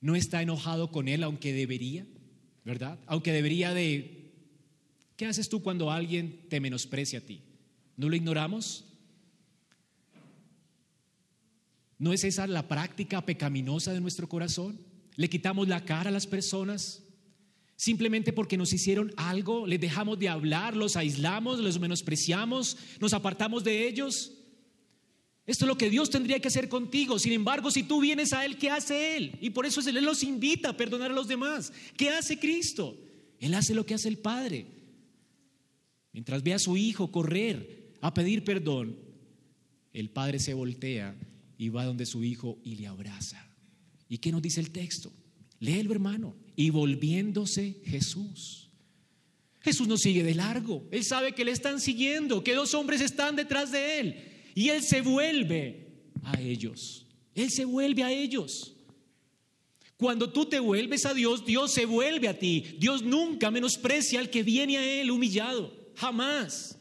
[0.00, 2.06] no está enojado con él, aunque debería,
[2.64, 2.98] ¿verdad?
[3.06, 4.32] Aunque debería de...
[5.16, 7.42] ¿Qué haces tú cuando alguien te menosprecia a ti?
[7.96, 8.84] ¿No lo ignoramos?
[11.98, 14.80] ¿No es esa la práctica pecaminosa de nuestro corazón?
[15.14, 17.04] ¿Le quitamos la cara a las personas?
[17.76, 23.62] Simplemente porque nos hicieron algo, les dejamos de hablar, los aislamos, los menospreciamos, nos apartamos
[23.62, 24.32] de ellos.
[25.46, 27.18] Esto es lo que Dios tendría que hacer contigo.
[27.18, 29.38] Sin embargo, si tú vienes a Él, ¿qué hace Él?
[29.40, 31.72] Y por eso Él los invita a perdonar a los demás.
[31.96, 32.96] ¿Qué hace Cristo?
[33.38, 34.66] Él hace lo que hace el Padre.
[36.12, 38.96] Mientras ve a su hijo correr a pedir perdón,
[39.92, 41.14] el Padre se voltea
[41.58, 43.46] y va donde su hijo y le abraza.
[44.08, 45.12] ¿Y qué nos dice el texto?
[45.60, 46.36] Léelo, hermano.
[46.56, 48.70] Y volviéndose Jesús.
[49.60, 50.86] Jesús no sigue de largo.
[50.90, 54.33] Él sabe que le están siguiendo, que dos hombres están detrás de él.
[54.54, 55.88] Y él se vuelve
[56.22, 58.76] a ellos Él se vuelve a ellos.
[59.96, 62.76] Cuando tú te vuelves a Dios, Dios se vuelve a ti.
[62.78, 65.72] Dios nunca menosprecia al que viene a Él humillado.
[65.96, 66.78] Jamás.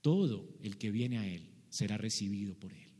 [0.00, 2.92] Todo el que viene a Él será recibido por Él.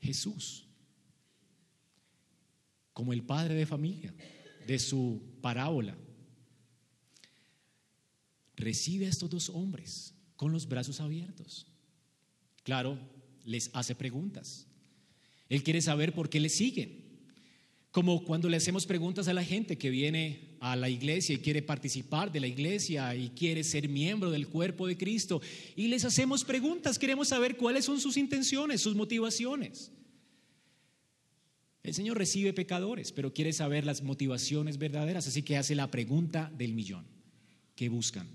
[0.00, 0.66] Jesús,
[2.92, 4.14] como el padre de familia
[4.66, 5.96] de su parábola,
[8.62, 11.66] recibe a estos dos hombres con los brazos abiertos.
[12.62, 12.98] Claro,
[13.44, 14.66] les hace preguntas.
[15.48, 17.02] Él quiere saber por qué le siguen.
[17.90, 21.60] Como cuando le hacemos preguntas a la gente que viene a la iglesia y quiere
[21.60, 25.42] participar de la iglesia y quiere ser miembro del cuerpo de Cristo.
[25.76, 29.92] Y les hacemos preguntas, queremos saber cuáles son sus intenciones, sus motivaciones.
[31.82, 36.50] El Señor recibe pecadores, pero quiere saber las motivaciones verdaderas, así que hace la pregunta
[36.56, 37.04] del millón.
[37.74, 38.28] ¿Qué buscan?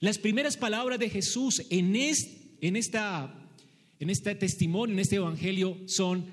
[0.00, 2.34] Las primeras palabras de Jesús en, este
[4.34, 6.24] testimonio, en este evangelio, son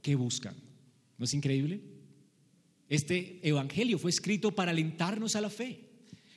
[0.00, 0.56] ¿qué buscan?
[1.18, 1.82] ¿No es increíble?
[2.88, 5.80] Este evangelio fue escrito para alentarnos a la fe,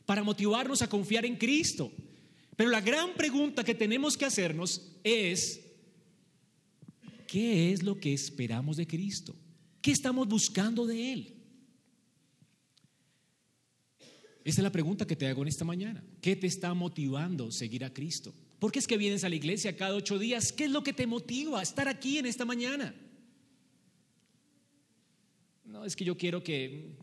[0.06, 1.93] para motivarnos a confiar en Cristo.
[2.58, 5.62] Pero la gran pregunta que tenemos que hacernos es,
[7.26, 9.34] ¿qué es lo que esperamos de Cristo?
[9.82, 11.38] ¿Qué estamos buscando de Él?
[14.43, 16.04] Esa es la pregunta que te hago en esta mañana.
[16.21, 18.34] ¿Qué te está motivando seguir a Cristo?
[18.60, 20.52] ¿Por qué es que vienes a la iglesia cada ocho días?
[20.52, 22.93] ¿Qué es lo que te motiva a estar aquí en esta mañana?
[25.65, 26.97] No, es que yo quiero que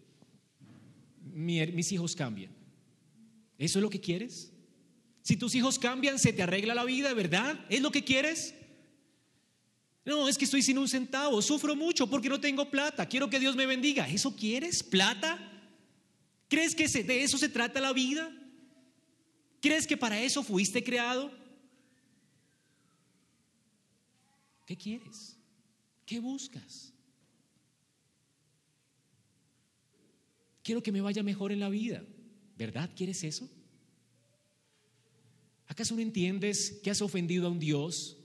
[1.33, 2.51] mis hijos cambien.
[3.59, 4.53] ¿Eso es lo que quieres?
[5.23, 7.65] Si tus hijos cambian, se te arregla la vida, ¿verdad?
[7.69, 8.55] ¿Es lo que quieres?
[10.05, 13.41] No, es que estoy sin un centavo, sufro mucho porque no tengo plata, quiero que
[13.41, 14.09] Dios me bendiga.
[14.09, 14.83] ¿Eso quieres?
[14.83, 15.56] ¿Plata?
[16.49, 18.31] ¿Crees que de eso se trata la vida?
[19.61, 21.31] ¿Crees que para eso fuiste creado?
[24.65, 25.37] ¿Qué quieres?
[26.05, 26.93] ¿Qué buscas?
[30.63, 32.05] Quiero que me vaya mejor en la vida.
[32.57, 33.49] ¿Verdad quieres eso?
[35.67, 38.19] ¿Acaso no entiendes que has ofendido a un Dios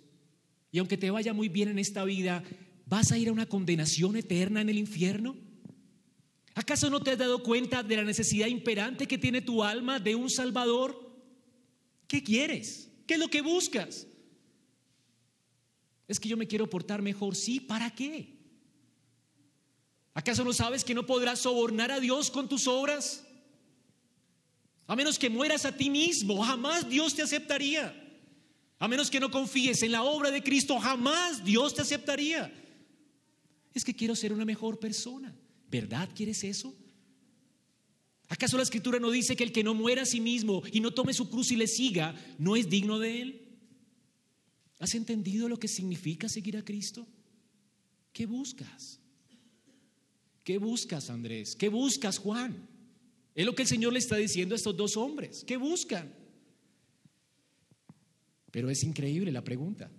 [0.72, 2.44] y aunque te vaya muy bien en esta vida,
[2.86, 5.36] vas a ir a una condenación eterna en el infierno?
[6.54, 10.16] ¿Acaso no te has dado cuenta de la necesidad imperante que tiene tu alma de
[10.16, 11.10] un Salvador?
[12.08, 12.90] ¿Qué quieres?
[13.08, 14.06] ¿Qué es lo que buscas?
[16.08, 17.36] Es que yo me quiero portar mejor.
[17.36, 18.38] Sí, ¿para qué?
[20.14, 23.26] ¿Acaso no sabes que no podrás sobornar a Dios con tus obras?
[24.88, 27.98] A menos que mueras a ti mismo, jamás Dios te aceptaría.
[28.78, 32.52] A menos que no confíes en la obra de Cristo, jamás Dios te aceptaría.
[33.74, 35.34] Es que quiero ser una mejor persona.
[35.72, 36.76] ¿Verdad quieres eso?
[38.28, 40.92] ¿Acaso la escritura no dice que el que no muera a sí mismo y no
[40.92, 43.42] tome su cruz y le siga, no es digno de él?
[44.80, 47.08] ¿Has entendido lo que significa seguir a Cristo?
[48.12, 49.00] ¿Qué buscas?
[50.44, 51.56] ¿Qué buscas, Andrés?
[51.56, 52.68] ¿Qué buscas, Juan?
[53.34, 55.46] Es lo que el Señor le está diciendo a estos dos hombres.
[55.46, 56.14] ¿Qué buscan?
[58.52, 59.90] Pero es increíble la pregunta,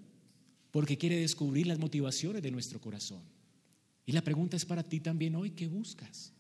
[0.71, 3.23] porque quiere descubrir las motivaciones de nuestro corazón.
[4.05, 6.33] Y la pregunta es para ti también hoy, ¿qué buscas?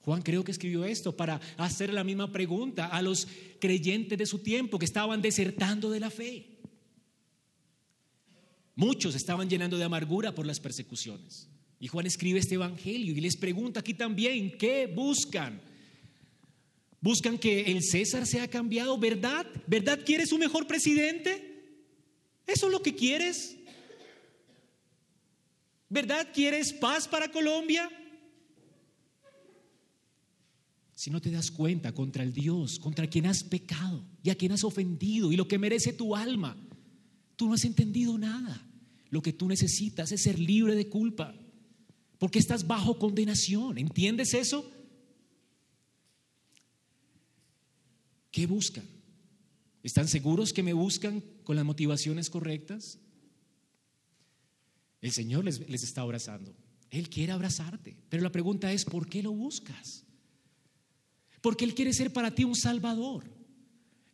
[0.00, 3.26] Juan creo que escribió esto para hacer la misma pregunta a los
[3.58, 6.58] creyentes de su tiempo que estaban desertando de la fe.
[8.76, 11.48] Muchos estaban llenando de amargura por las persecuciones.
[11.80, 15.60] Y Juan escribe este evangelio y les pregunta aquí también, ¿qué buscan?
[17.00, 18.98] ¿Buscan que el César sea cambiado?
[18.98, 19.46] ¿Verdad?
[19.66, 21.62] ¿Verdad quieres un mejor presidente?
[22.46, 23.56] ¿Eso es lo que quieres?
[25.94, 27.88] ¿Verdad quieres paz para Colombia?
[30.92, 34.50] Si no te das cuenta contra el Dios, contra quien has pecado y a quien
[34.50, 36.56] has ofendido y lo que merece tu alma,
[37.36, 38.60] tú no has entendido nada.
[39.10, 41.32] Lo que tú necesitas es ser libre de culpa
[42.18, 43.78] porque estás bajo condenación.
[43.78, 44.68] ¿Entiendes eso?
[48.32, 48.84] ¿Qué buscan?
[49.84, 52.98] ¿Están seguros que me buscan con las motivaciones correctas?
[55.04, 56.56] El Señor les, les, está abrazando.
[56.90, 57.94] Él quiere abrazarte.
[58.08, 60.02] Pero la pregunta es, ¿por qué lo buscas?
[61.42, 63.24] Porque Él quiere ser para ti un salvador.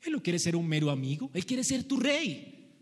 [0.03, 1.31] Él no quiere ser un mero amigo.
[1.33, 2.73] Él quiere ser tu rey.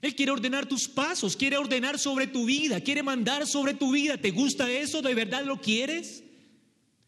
[0.00, 4.16] Él quiere ordenar tus pasos, quiere ordenar sobre tu vida, quiere mandar sobre tu vida.
[4.16, 5.02] ¿Te gusta eso?
[5.02, 6.24] ¿De verdad lo quieres?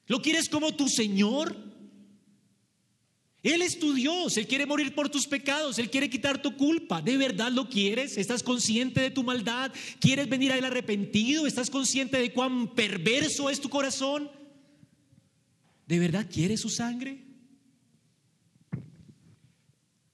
[0.07, 1.57] ¿Lo quieres como tu Señor?
[3.47, 7.01] Él es tu Dios, Él quiere morir por tus pecados, Él quiere quitar tu culpa.
[7.01, 8.19] ¿De verdad lo quieres?
[8.19, 9.73] ¿Estás consciente de tu maldad?
[10.01, 11.47] ¿Quieres venir a Él arrepentido?
[11.47, 14.29] ¿Estás consciente de cuán perverso es tu corazón?
[15.87, 17.23] ¿De verdad quieres su sangre?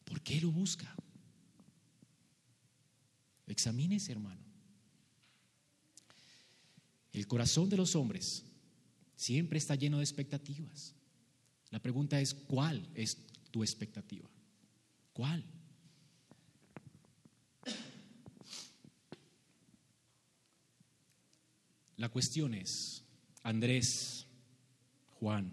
[0.05, 0.95] ¿Por qué lo busca?
[3.47, 4.43] Examínese, hermano.
[7.15, 8.45] El corazón de los hombres
[9.17, 10.95] siempre está lleno de expectativas.
[11.73, 13.17] La pregunta es, ¿cuál es
[13.51, 14.29] tu expectativa?
[15.15, 15.43] ¿Cuál?
[21.97, 23.03] La cuestión es,
[23.43, 24.27] Andrés,
[25.19, 25.51] Juan,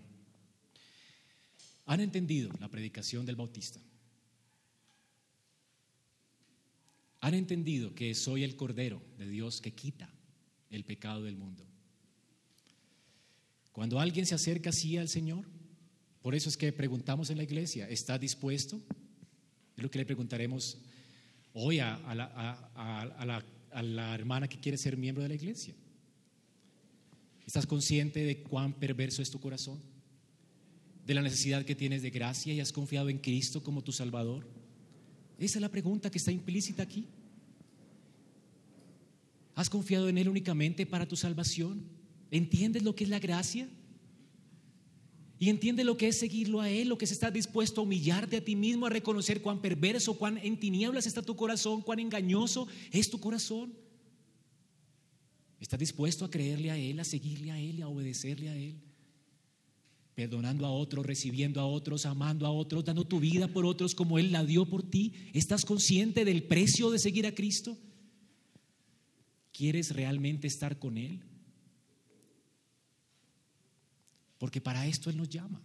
[1.86, 3.80] ¿han entendido la predicación del Bautista?
[7.22, 10.09] ¿Han entendido que soy el Cordero de Dios que quita
[10.70, 11.65] el pecado del mundo?
[13.72, 15.59] Cuando alguien se acerca así al Señor,
[16.22, 18.80] por eso es que preguntamos en la iglesia, ¿está dispuesto?
[19.76, 20.78] Es lo que le preguntaremos
[21.53, 25.74] hoy a, la, a la hermana que quiere ser miembro de la iglesia.
[27.45, 29.82] ¿Estás consciente de cuán perverso es tu corazón?
[31.05, 34.45] ¿De la necesidad que tienes de gracia y has confiado en Cristo como tu Salvador?
[35.39, 37.07] Esa es la pregunta que está implícita aquí.
[39.55, 41.84] ¿Has confiado en Él únicamente para tu salvación?
[42.30, 43.67] ¿Entiendes lo que es la gracia?
[45.41, 48.37] Y entiende lo que es seguirlo a Él, lo que es estar dispuesto a humillarte
[48.37, 52.67] a ti mismo, a reconocer cuán perverso, cuán en tinieblas está tu corazón, cuán engañoso
[52.91, 53.73] es tu corazón.
[55.61, 58.75] ¿Estás dispuesto a creerle a Él, a seguirle a Él y a obedecerle a Él?
[60.13, 64.19] Perdonando a otros, recibiendo a otros, amando a otros, dando tu vida por otros como
[64.19, 65.13] Él la dio por ti.
[65.31, 67.77] ¿Estás consciente del precio de seguir a Cristo?
[69.53, 71.21] ¿Quieres realmente estar con Él?
[74.39, 75.61] Porque para esto Él nos llama.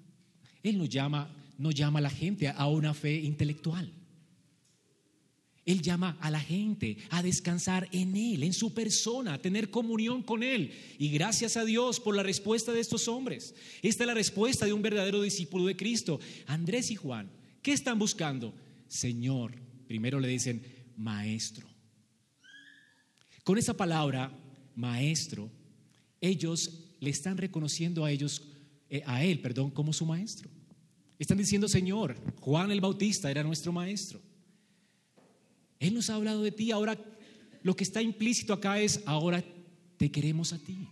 [0.63, 3.91] Él nos llama, no llama a la gente a una fe intelectual.
[5.67, 10.23] Él llama a la gente a descansar en Él, en su persona, a tener comunión
[10.23, 10.73] con Él.
[10.99, 13.55] Y gracias a Dios por la respuesta de estos hombres.
[13.81, 16.21] Esta es la respuesta de un verdadero discípulo de Cristo.
[16.47, 17.31] Andrés y Juan,
[17.63, 18.55] ¿qué están buscando?
[18.89, 19.55] Señor,
[19.87, 20.63] primero le dicen,
[20.97, 21.67] maestro.
[23.43, 24.37] Con esa palabra,
[24.75, 25.51] maestro,
[26.21, 28.43] ellos le están reconociendo a ellos,
[29.07, 30.49] a Él, perdón, como su maestro.
[31.19, 34.21] Están diciendo, Señor, Juan el Bautista era nuestro maestro.
[35.79, 36.99] Él nos ha hablado de ti, ahora
[37.63, 39.43] lo que está implícito acá es, ahora
[39.97, 40.87] te queremos a ti.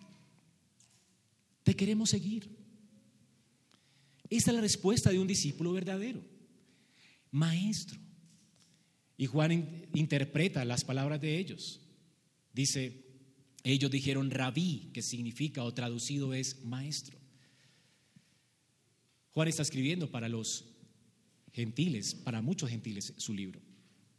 [1.62, 2.48] Te queremos seguir.
[4.30, 6.22] Esta es la respuesta de un discípulo verdadero.
[7.30, 7.98] Maestro.
[9.16, 11.80] Y Juan interpreta las palabras de ellos.
[12.52, 13.04] Dice,
[13.62, 17.21] ellos dijeron rabí, que significa o traducido es maestro.
[19.32, 20.64] Juan está escribiendo para los
[21.52, 23.60] gentiles, para muchos gentiles, su libro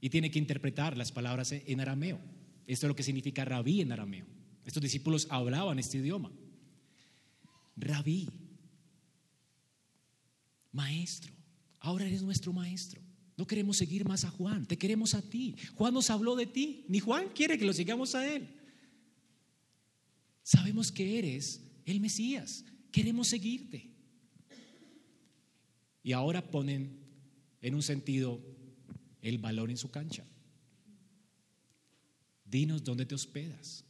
[0.03, 2.19] y tiene que interpretar las palabras en arameo.
[2.67, 4.25] Esto es lo que significa rabí en arameo.
[4.65, 6.29] Estos discípulos hablaban este idioma.
[7.77, 8.27] Rabí,
[10.73, 11.31] maestro,
[11.79, 12.99] ahora eres nuestro maestro.
[13.37, 15.55] No queremos seguir más a Juan, te queremos a ti.
[15.75, 18.49] Juan nos habló de ti, ni Juan quiere que lo sigamos a él.
[20.43, 23.92] Sabemos que eres el Mesías, queremos seguirte.
[26.03, 26.99] Y ahora ponen
[27.61, 28.41] en un sentido
[29.21, 30.25] el valor en su cancha.
[32.45, 33.85] Dinos dónde te hospedas.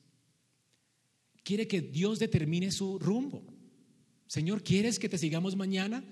[1.43, 3.43] Quiere que Dios determine su rumbo.
[4.28, 6.03] Señor, ¿quieres que te sigamos mañana?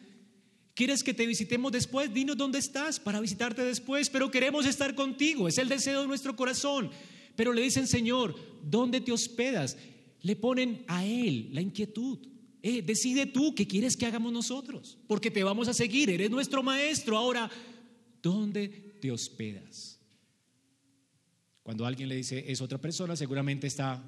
[0.73, 2.13] ¿Quieres que te visitemos después?
[2.13, 5.47] Dinos dónde estás para visitarte después, pero queremos estar contigo.
[5.47, 6.89] Es el deseo de nuestro corazón.
[7.35, 9.77] Pero le dicen, Señor, ¿dónde te hospedas?
[10.21, 12.19] Le ponen a Él la inquietud.
[12.63, 16.61] Eh, decide tú qué quieres que hagamos nosotros, porque te vamos a seguir, eres nuestro
[16.61, 17.17] maestro.
[17.17, 17.49] Ahora,
[18.21, 19.99] ¿dónde te hospedas.
[21.63, 24.01] Cuando alguien le dice es otra persona, seguramente está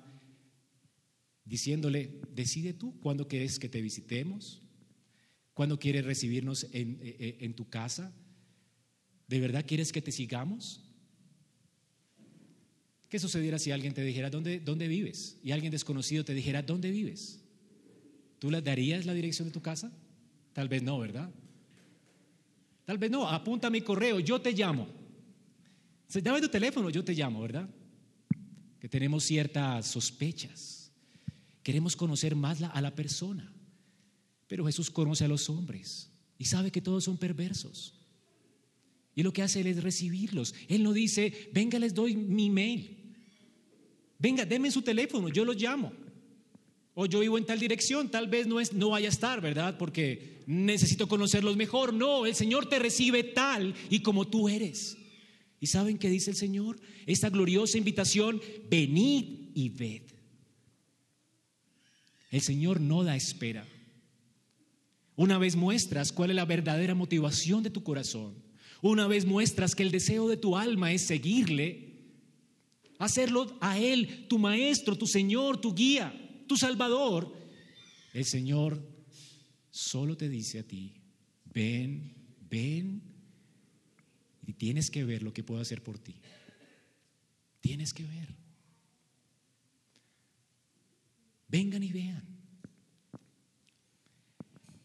[1.44, 4.62] diciéndole, decide tú cuándo quieres que te visitemos,
[5.54, 8.16] cuándo quieres recibirnos en, eh, eh, en, tu casa.
[9.28, 10.90] ¿De verdad quieres que te sigamos?
[13.10, 15.40] ¿Qué sucediera si alguien te dijera, ¿dónde, dónde vives?
[15.44, 17.43] Y alguien desconocido te dijera, ¿dónde vives?
[18.44, 19.90] ¿Tú le darías la dirección de tu casa?
[20.52, 21.30] Tal vez no, ¿verdad?
[22.84, 24.86] Tal vez no, apunta mi correo, yo te llamo.
[26.10, 27.70] Se llama tu teléfono, yo te llamo, ¿verdad?
[28.82, 30.92] Que tenemos ciertas sospechas.
[31.64, 33.50] Queremos conocer más a la persona.
[34.50, 37.98] Pero Jesús conoce a los hombres y sabe que todos son perversos.
[39.16, 40.54] Y lo que hace es recibirlos.
[40.68, 43.16] Él no dice, venga, les doy mi mail.
[44.20, 46.03] Venga, denme su teléfono, yo los llamo.
[46.96, 49.78] O yo vivo en tal dirección, tal vez no, es, no vaya a estar, ¿verdad?
[49.78, 51.94] Porque necesito conocerlos mejor.
[51.94, 54.98] No, el Señor te recibe tal y como tú eres.
[55.60, 56.80] ¿Y saben qué dice el Señor?
[57.06, 60.04] Esta gloriosa invitación, venid y ved.
[62.30, 63.66] El Señor no da espera.
[65.16, 68.36] Una vez muestras cuál es la verdadera motivación de tu corazón.
[68.82, 71.94] Una vez muestras que el deseo de tu alma es seguirle,
[73.00, 76.14] hacerlo a Él, tu maestro, tu Señor, tu guía,
[76.54, 77.36] tu Salvador,
[78.14, 78.80] el Señor
[79.72, 80.94] solo te dice a ti,
[81.52, 82.14] ven,
[82.48, 83.02] ven,
[84.46, 86.14] y tienes que ver lo que puedo hacer por ti.
[87.60, 88.36] Tienes que ver.
[91.48, 92.24] Vengan y vean.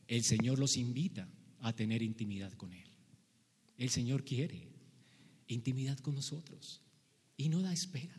[0.07, 1.29] El Señor los invita
[1.61, 2.89] a tener intimidad con Él.
[3.77, 4.71] El Señor quiere
[5.49, 6.81] intimidad con nosotros
[7.37, 8.19] y no da espera.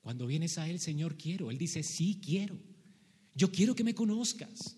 [0.00, 1.50] Cuando vienes a Él, Señor, quiero.
[1.50, 2.58] Él dice, sí, quiero.
[3.34, 4.76] Yo quiero que me conozcas.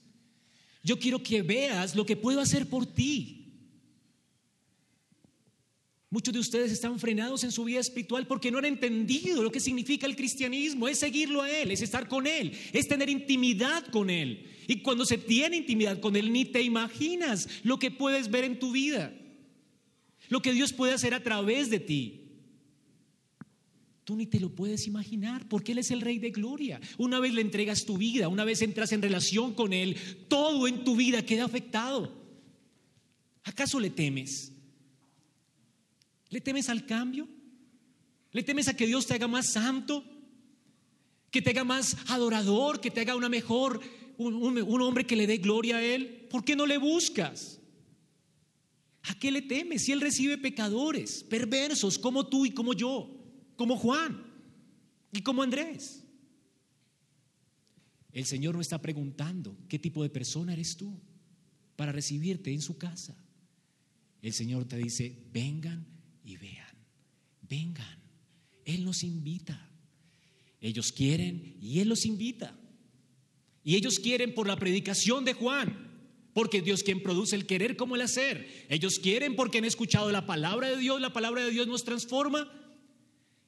[0.83, 3.39] Yo quiero que veas lo que puedo hacer por ti.
[6.11, 9.61] Muchos de ustedes están frenados en su vida espiritual porque no han entendido lo que
[9.61, 10.87] significa el cristianismo.
[10.87, 14.51] Es seguirlo a Él, es estar con Él, es tener intimidad con Él.
[14.69, 18.59] Y cuando se tiene intimidad con Él, ni te imaginas lo que puedes ver en
[18.59, 19.15] tu vida,
[20.29, 22.22] lo que Dios puede hacer a través de ti.
[24.05, 26.81] Tú ni te lo puedes imaginar porque Él es el Rey de Gloria.
[26.99, 29.97] Una vez le entregas tu vida, una vez entras en relación con Él,
[30.29, 32.13] todo en tu vida queda afectado.
[33.45, 34.53] ¿Acaso le temes?
[36.31, 37.29] ¿Le temes al cambio?
[38.33, 40.05] ¿Le temes a que Dios te haga más santo?
[41.31, 42.81] ¿Que te haga más adorador?
[42.81, 43.81] ¿Que te haga una mejor,
[44.17, 46.27] un, hombre que le dé gloria a Él?
[46.29, 47.61] ¿Por qué no le buscas?
[49.05, 53.22] ¿A qué le temes si Él recibe pecadores, perversos como tú y como yo,
[53.57, 54.25] como Juan
[55.13, 56.05] y como Andrés?
[58.13, 61.01] El Señor no está preguntando qué tipo de persona eres tú
[61.77, 63.17] para recibirte en su casa.
[64.21, 65.87] El Señor te dice, vengan
[66.25, 66.77] y vean,
[67.49, 67.99] vengan.
[68.65, 69.69] Él nos invita.
[70.61, 72.57] Ellos quieren y Él los invita.
[73.65, 75.91] Y ellos quieren por la predicación de Juan,
[76.35, 78.67] porque Dios quien produce el querer como el hacer.
[78.69, 82.51] Ellos quieren porque han escuchado la palabra de Dios, la palabra de Dios nos transforma.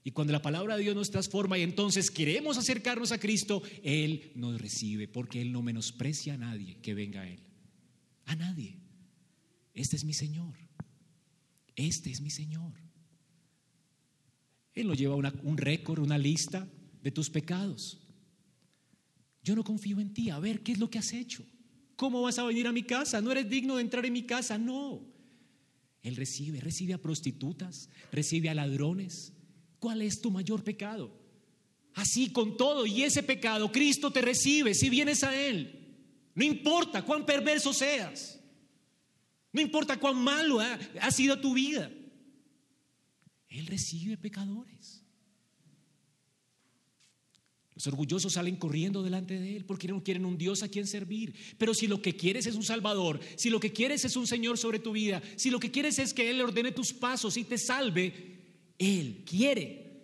[0.06, 4.30] Y cuando la palabra de Dios nos transforma y entonces queremos acercarnos a Cristo, Él
[4.34, 7.40] nos recibe porque Él no menosprecia a nadie que venga a Él.
[8.26, 8.76] A nadie.
[9.72, 10.58] Este es mi Señor.
[11.74, 12.74] Este es mi Señor.
[14.74, 16.68] Él no lleva un récord, una lista
[17.02, 18.00] de tus pecados.
[19.42, 20.30] Yo no confío en ti.
[20.30, 21.46] A ver, ¿qué es lo que has hecho?
[21.96, 23.20] ¿Cómo vas a venir a mi casa?
[23.20, 24.58] No eres digno de entrar en mi casa.
[24.58, 25.06] No.
[26.02, 29.33] Él recibe, recibe a prostitutas, recibe a ladrones.
[29.84, 31.14] ¿Cuál es tu mayor pecado?
[31.92, 32.86] Así con todo.
[32.86, 35.94] Y ese pecado, Cristo te recibe si vienes a Él.
[36.34, 38.40] No importa cuán perverso seas.
[39.52, 41.90] No importa cuán malo ha, sido tu vida.
[43.50, 45.04] Él recibe pecadores.
[47.74, 51.34] Los orgullosos salen corriendo delante de Él porque no quieren un Dios a quien servir.
[51.58, 54.56] Pero si lo que quieres es un Salvador, si lo que quieres es un Señor
[54.56, 57.58] sobre tu vida, si lo que quieres es que Él ordene tus pasos y te
[57.58, 58.34] salve,
[58.78, 60.02] Él quiere.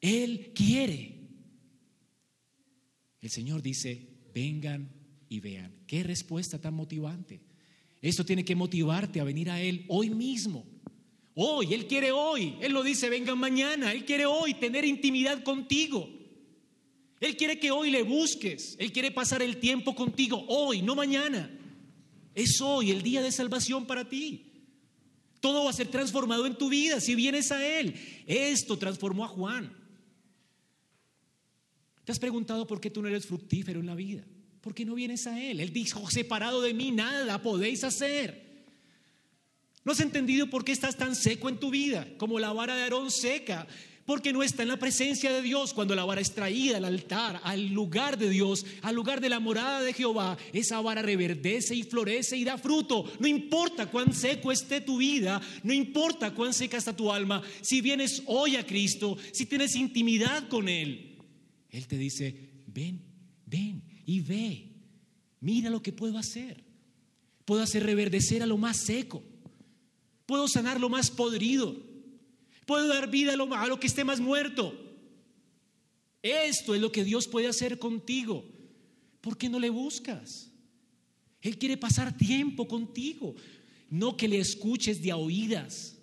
[0.00, 1.16] Él quiere.
[3.20, 4.90] El Señor dice, vengan
[5.28, 5.72] y vean.
[5.86, 7.40] Qué respuesta tan motivante.
[8.00, 10.64] Esto tiene que motivarte a venir a Él hoy mismo.
[11.34, 12.54] Hoy, Él quiere hoy.
[12.60, 13.92] Él lo dice, vengan mañana.
[13.92, 16.08] Él quiere hoy tener intimidad contigo.
[17.20, 18.76] Él quiere que hoy le busques.
[18.78, 21.50] Él quiere pasar el tiempo contigo hoy, no mañana.
[22.34, 24.45] Es hoy el día de salvación para ti.
[25.40, 27.94] Todo va a ser transformado en tu vida si vienes a Él.
[28.26, 29.72] Esto transformó a Juan.
[32.04, 34.24] ¿Te has preguntado por qué tú no eres fructífero en la vida?
[34.60, 35.60] ¿Por qué no vienes a Él?
[35.60, 38.46] Él dijo, separado de mí nada podéis hacer.
[39.84, 42.08] ¿No has entendido por qué estás tan seco en tu vida?
[42.18, 43.66] Como la vara de Aarón seca.
[44.06, 45.74] Porque no está en la presencia de Dios.
[45.74, 49.40] Cuando la vara es traída al altar, al lugar de Dios, al lugar de la
[49.40, 53.04] morada de Jehová, esa vara reverdece y florece y da fruto.
[53.18, 57.42] No importa cuán seco esté tu vida, no importa cuán seca está tu alma.
[57.62, 61.18] Si vienes hoy a Cristo, si tienes intimidad con Él,
[61.68, 63.02] Él te dice, ven,
[63.44, 64.72] ven y ve,
[65.40, 66.64] mira lo que puedo hacer.
[67.44, 69.22] Puedo hacer reverdecer a lo más seco.
[70.26, 71.85] Puedo sanar lo más podrido.
[72.66, 74.74] Puedo dar vida a lo, que esté más muerto.
[76.20, 78.44] Esto es lo que Dios puede hacer contigo.
[79.20, 80.50] ¿Por qué no le buscas?
[81.40, 83.36] Él quiere pasar tiempo contigo.
[83.88, 85.96] No que le escuches de a oídas,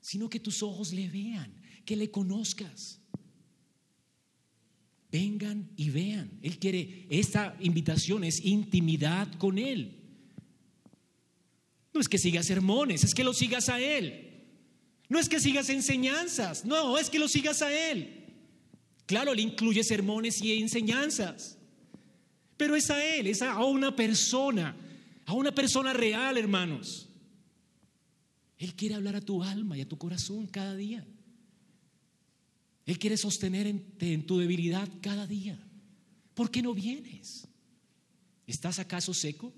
[0.00, 1.52] sino que tus ojos le vean,
[1.84, 3.00] que le conozcas.
[5.10, 6.38] Vengan y vean.
[6.42, 9.96] Él quiere, esta invitación es intimidad con Él.
[11.92, 14.27] No es que sigas sermones, es que lo sigas a Él.
[15.08, 18.26] No es que sigas enseñanzas, no, es que lo sigas a Él.
[19.06, 21.56] Claro, le incluye sermones y enseñanzas,
[22.56, 24.76] pero es a Él, es a una persona,
[25.24, 27.08] a una persona real, hermanos.
[28.58, 31.06] Él quiere hablar a tu alma y a tu corazón cada día.
[32.84, 35.58] Él quiere sostener en, tu debilidad cada día.
[36.34, 37.46] ¿Por qué no vienes?
[38.46, 39.52] ¿Estás acaso seco?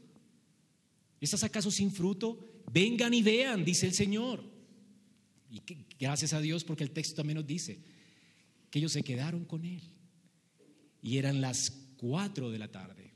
[1.20, 2.62] ¿Estás acaso sin fruto?
[2.72, 4.49] Vengan y vean, dice el Señor.
[5.50, 5.62] Y
[5.98, 7.82] gracias a Dios porque el texto también nos dice
[8.70, 9.82] que ellos se quedaron con Él.
[11.02, 13.12] Y eran las cuatro de la tarde,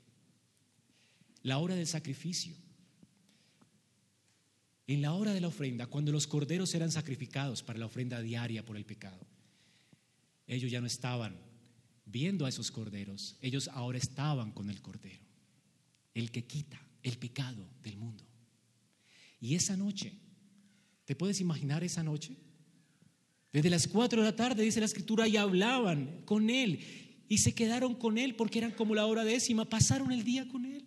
[1.42, 2.54] la hora del sacrificio.
[4.86, 8.64] En la hora de la ofrenda, cuando los corderos eran sacrificados para la ofrenda diaria
[8.64, 9.26] por el pecado,
[10.46, 11.38] ellos ya no estaban
[12.04, 15.24] viendo a esos corderos, ellos ahora estaban con el cordero,
[16.12, 18.24] el que quita el pecado del mundo.
[19.40, 20.12] Y esa noche,
[21.04, 22.36] ¿te puedes imaginar esa noche?
[23.52, 26.80] Desde las cuatro de la tarde, dice la escritura, y hablaban con él
[27.28, 30.66] y se quedaron con él porque eran como la hora décima, pasaron el día con
[30.66, 30.84] él.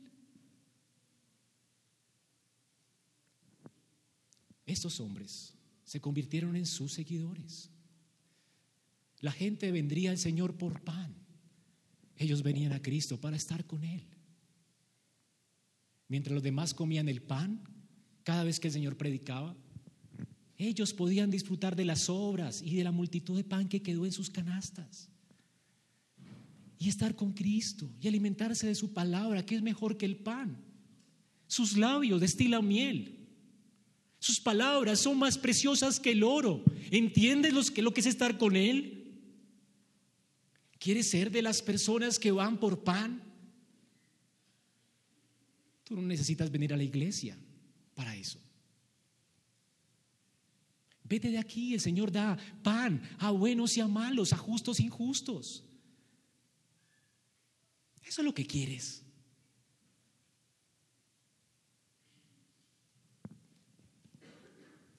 [4.65, 5.53] Estos hombres
[5.85, 7.69] se convirtieron en sus seguidores.
[9.21, 11.15] La gente vendría al Señor por pan.
[12.17, 14.03] Ellos venían a Cristo para estar con Él.
[16.09, 17.63] Mientras los demás comían el pan,
[18.23, 19.55] cada vez que el Señor predicaba,
[20.57, 24.11] ellos podían disfrutar de las obras y de la multitud de pan que quedó en
[24.11, 25.09] sus canastas.
[26.79, 30.57] Y estar con Cristo y alimentarse de su palabra, que es mejor que el pan.
[31.47, 33.17] Sus labios destilan miel.
[34.19, 36.63] Sus palabras son más preciosas que el oro.
[36.89, 38.97] ¿Entiendes lo que es estar con Él?
[40.79, 43.23] ¿Quieres ser de las personas que van por pan?
[45.83, 47.37] Tú no necesitas venir a la iglesia
[47.93, 48.39] para eso.
[51.07, 54.83] Vete de aquí, el Señor da pan a buenos y a malos, a justos e
[54.83, 55.63] injustos.
[58.03, 59.03] Eso es lo que quieres.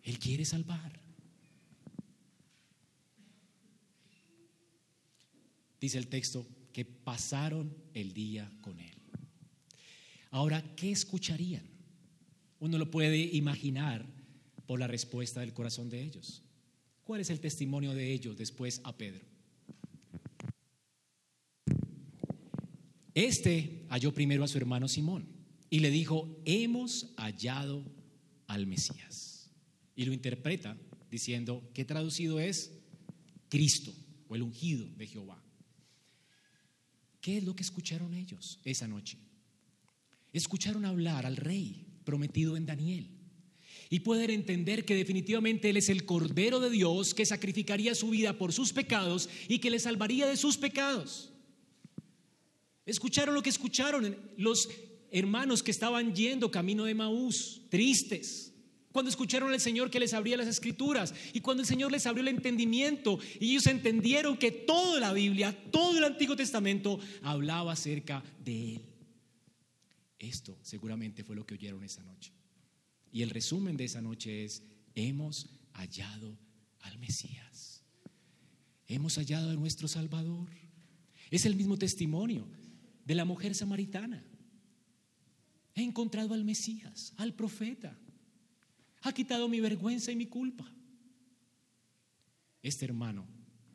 [0.03, 0.99] Él quiere salvar.
[5.81, 8.95] dice el texto, que pasaron el día con él.
[10.31, 11.67] Ahora, ¿qué escucharían?
[12.61, 14.07] Uno lo puede imaginar
[14.69, 16.43] por la respuesta del corazón de ellos.
[17.03, 19.25] ¿Cuál es el testimonio de ellos después a Pedro?
[23.15, 25.27] Este halló primero a su hermano Simón
[25.71, 27.83] y le dijo, hemos hallado
[28.47, 29.51] al Mesías.
[29.97, 30.77] Y lo interpreta
[31.11, 32.71] diciendo que traducido es
[33.49, 33.95] Cristo
[34.29, 35.43] o el ungido de Jehová.
[37.23, 39.17] ¿Qué es lo que escucharon ellos esa noche?
[40.35, 43.18] Escucharon hablar al rey prometido en Daniel
[43.91, 48.35] y poder entender que definitivamente Él es el Cordero de Dios que sacrificaría su vida
[48.35, 51.33] por sus pecados y que le salvaría de sus pecados.
[52.87, 54.69] Escucharon lo que escucharon los
[55.11, 58.49] hermanos que estaban yendo camino de Maús, tristes,
[58.93, 62.23] cuando escucharon al Señor que les abría las escrituras y cuando el Señor les abrió
[62.23, 68.25] el entendimiento y ellos entendieron que toda la Biblia, todo el Antiguo Testamento hablaba acerca
[68.45, 68.83] de Él.
[70.19, 72.33] Esto seguramente fue lo que oyeron esa noche.
[73.13, 74.63] Y el resumen de esa noche es,
[74.95, 76.39] hemos hallado
[76.81, 77.83] al Mesías.
[78.87, 80.51] Hemos hallado a nuestro Salvador.
[81.31, 82.49] Es el mismo testimonio
[83.05, 84.25] de la mujer samaritana.
[85.75, 87.97] He encontrado al Mesías, al profeta
[89.03, 90.71] ha quitado mi vergüenza y mi culpa.
[92.63, 93.27] Este hermano,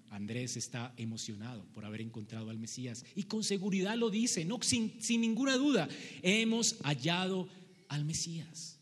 [0.10, 5.02] Andrés, está emocionado por haber encontrado al Mesías y con seguridad lo dice, no, sin,
[5.02, 5.88] sin ninguna duda,
[6.22, 7.48] hemos hallado
[7.88, 8.73] al Mesías.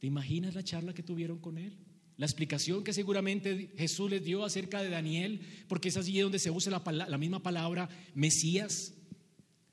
[0.00, 1.76] ¿Te imaginas la charla que tuvieron con él?
[2.16, 6.50] La explicación que seguramente Jesús les dio acerca de Daniel, porque es allí donde se
[6.50, 8.94] usa la, la misma palabra Mesías.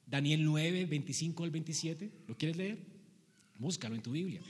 [0.06, 2.12] Daniel 9, 25 al 27.
[2.28, 2.78] ¿Lo quieres leer?
[3.58, 4.42] Búscalo en tu Biblia.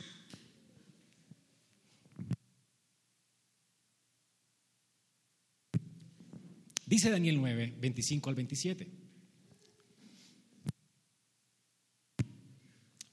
[6.88, 9.07] Dice Daniel 9, 25 al 27.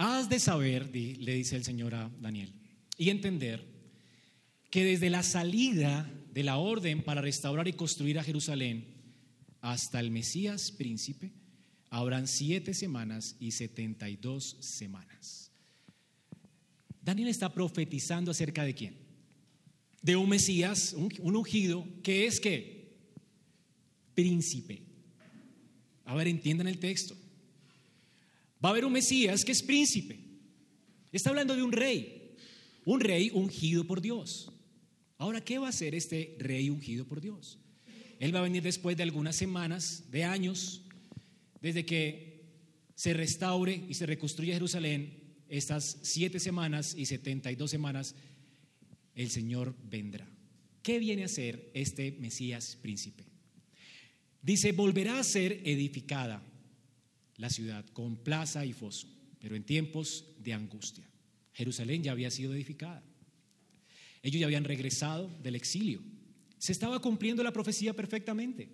[0.06, 2.52] Has de saber, le dice el Señor a Daniel,
[2.98, 3.64] y entender
[4.68, 8.84] que desde la salida de la orden para restaurar y construir a Jerusalén
[9.62, 11.32] hasta el Mesías príncipe,
[11.88, 15.50] habrán siete semanas y setenta y dos semanas.
[17.00, 18.96] Daniel está profetizando acerca de quién?
[20.02, 22.92] De un Mesías, un, un ungido, que es que
[24.14, 24.82] príncipe.
[26.04, 27.16] A ver, entiendan el texto.
[28.64, 30.18] Va a haber un Mesías que es príncipe.
[31.12, 32.34] Está hablando de un rey,
[32.86, 34.50] un rey ungido por Dios.
[35.18, 37.58] Ahora, ¿qué va a hacer este rey ungido por Dios?
[38.18, 40.82] Él va a venir después de algunas semanas, de años,
[41.60, 42.42] desde que
[42.94, 48.14] se restaure y se reconstruya Jerusalén, estas siete semanas y setenta y dos semanas,
[49.14, 50.26] el Señor vendrá.
[50.82, 53.24] ¿Qué viene a ser este Mesías príncipe?
[54.42, 56.42] Dice, volverá a ser edificada
[57.36, 59.08] la ciudad con plaza y foso,
[59.40, 61.08] pero en tiempos de angustia.
[61.52, 63.02] Jerusalén ya había sido edificada.
[64.22, 66.00] Ellos ya habían regresado del exilio.
[66.58, 68.68] Se estaba cumpliendo la profecía perfectamente.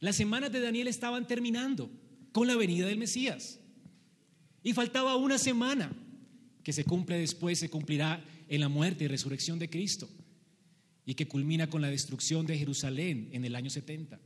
[0.00, 1.90] Las semanas de Daniel estaban terminando
[2.32, 3.58] con la venida del Mesías.
[4.62, 5.92] Y faltaba una semana
[6.62, 10.08] que se cumple después, se cumplirá en la muerte y resurrección de Cristo
[11.04, 14.20] y que culmina con la destrucción de Jerusalén en el año 70.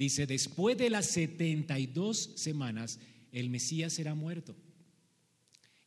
[0.00, 2.98] Dice, después de las 72 semanas,
[3.32, 4.56] el Mesías será muerto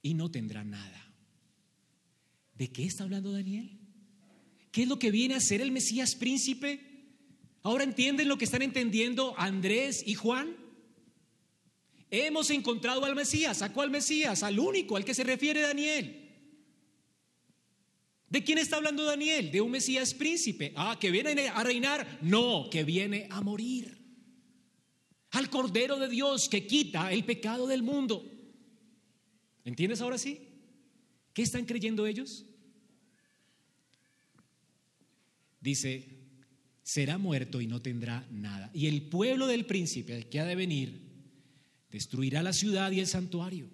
[0.04, 1.12] y no tendrá nada.
[2.54, 3.72] ¿De qué está hablando Daniel?
[4.72, 6.80] ¿Qué es lo que viene a ser el Mesías príncipe?
[7.64, 10.58] ¿Ahora entienden lo que están entendiendo Andrés y Juan?
[12.12, 13.64] Hemos encontrado al Mesías.
[13.64, 14.44] ¿A cuál Mesías?
[14.44, 16.30] Al único, al que se refiere Daniel.
[18.30, 19.52] ¿De quién está hablando Daniel?
[19.52, 20.72] De un Mesías príncipe.
[20.76, 22.20] Ah, que viene a reinar.
[22.22, 24.03] No, que viene a morir
[25.34, 28.30] al Cordero de Dios que quita el pecado del mundo.
[29.66, 30.48] ¿Entiendes ahora sí?
[31.34, 32.46] ¿Qué están creyendo ellos?
[35.60, 36.08] Dice,
[36.84, 38.70] será muerto y no tendrá nada.
[38.74, 41.02] Y el pueblo del príncipe que ha de venir
[41.90, 43.68] destruirá la ciudad y el santuario.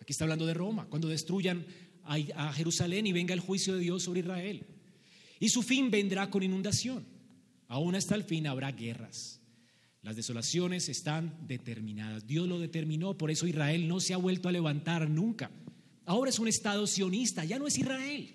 [0.00, 1.66] Aquí está hablando de Roma, cuando destruyan
[2.04, 4.66] a, Jerusalén y venga el juicio de Dios sobre Israel.
[5.40, 7.04] Y su fin vendrá con inundación.
[7.66, 9.40] Aún hasta el fin habrá guerras.
[10.04, 12.26] Las desolaciones están determinadas.
[12.26, 15.50] Dios lo determinó, por eso Israel no se ha vuelto a levantar nunca.
[16.04, 18.28] Ahora es un Estado sionista, ya no es Israel.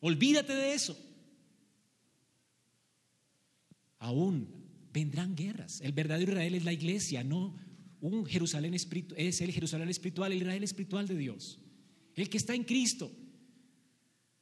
[0.00, 0.98] Olvídate de eso.
[3.98, 4.48] Aún
[4.92, 5.80] vendrán guerras.
[5.80, 7.56] El verdadero Israel es la iglesia, no
[8.02, 11.58] un Jerusalén espiritual, es el Jerusalén espiritual, el Israel espiritual de Dios.
[12.16, 13.10] El que está en Cristo.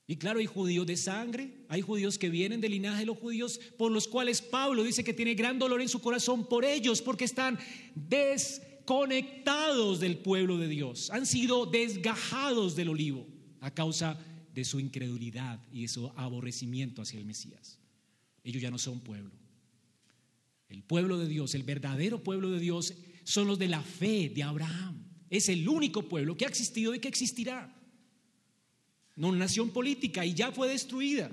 [0.09, 3.59] Y claro, hay judíos de sangre, hay judíos que vienen del linaje de los judíos,
[3.77, 7.25] por los cuales Pablo dice que tiene gran dolor en su corazón por ellos, porque
[7.25, 7.59] están
[7.97, 13.27] desconectados del pueblo de Dios, han sido desgajados del olivo
[13.61, 14.17] a causa
[14.55, 17.81] de su incredulidad y de su aborrecimiento hacia el Mesías.
[18.45, 19.33] Ellos ya no son pueblo.
[20.69, 22.95] El pueblo de Dios, el verdadero pueblo de Dios,
[23.25, 25.03] son los de la fe de Abraham.
[25.31, 27.76] Es el único pueblo que ha existido y que existirá
[29.17, 31.31] no nación política, y ya fue destruida.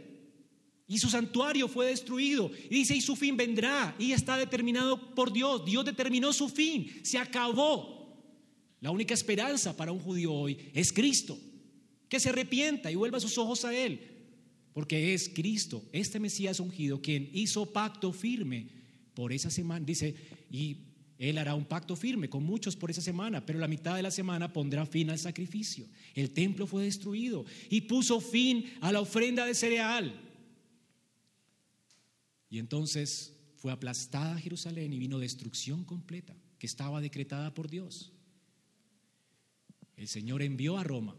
[0.88, 2.52] Y su santuario fue destruido.
[2.70, 3.96] Y dice, y su fin vendrá.
[3.98, 5.64] Y está determinado por Dios.
[5.66, 6.92] Dios determinó su fin.
[7.04, 7.94] Se acabó.
[8.82, 11.40] La única esperanza para un judío hoy es Cristo.
[12.10, 14.02] Que se arrepienta y vuelva sus ojos a Él.
[14.74, 18.68] Porque es Cristo, este Mesías ungido, quien hizo pacto firme
[19.14, 19.86] por esa semana.
[19.86, 20.16] Dice,
[20.52, 20.78] y
[21.30, 24.12] él hará un pacto firme con muchos por esa semana, pero la mitad de la
[24.12, 25.88] semana pondrá fin al sacrificio.
[26.16, 30.20] El templo fue destruido y puso fin a la ofrenda de cereal.
[32.50, 38.12] Y entonces fue aplastada Jerusalén y vino destrucción completa que estaba decretada por Dios.
[39.96, 41.16] El Señor envió a Roma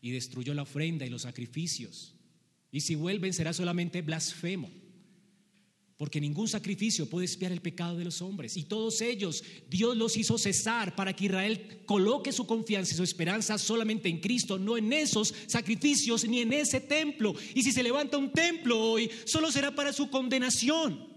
[0.00, 2.14] y destruyó la ofrenda y los sacrificios.
[2.70, 4.70] Y si vuelven será solamente blasfemo.
[6.04, 8.58] Porque ningún sacrificio puede espiar el pecado de los hombres.
[8.58, 13.02] Y todos ellos, Dios los hizo cesar para que Israel coloque su confianza y su
[13.02, 17.34] esperanza solamente en Cristo, no en esos sacrificios ni en ese templo.
[17.54, 21.08] Y si se levanta un templo hoy, solo será para su condenación.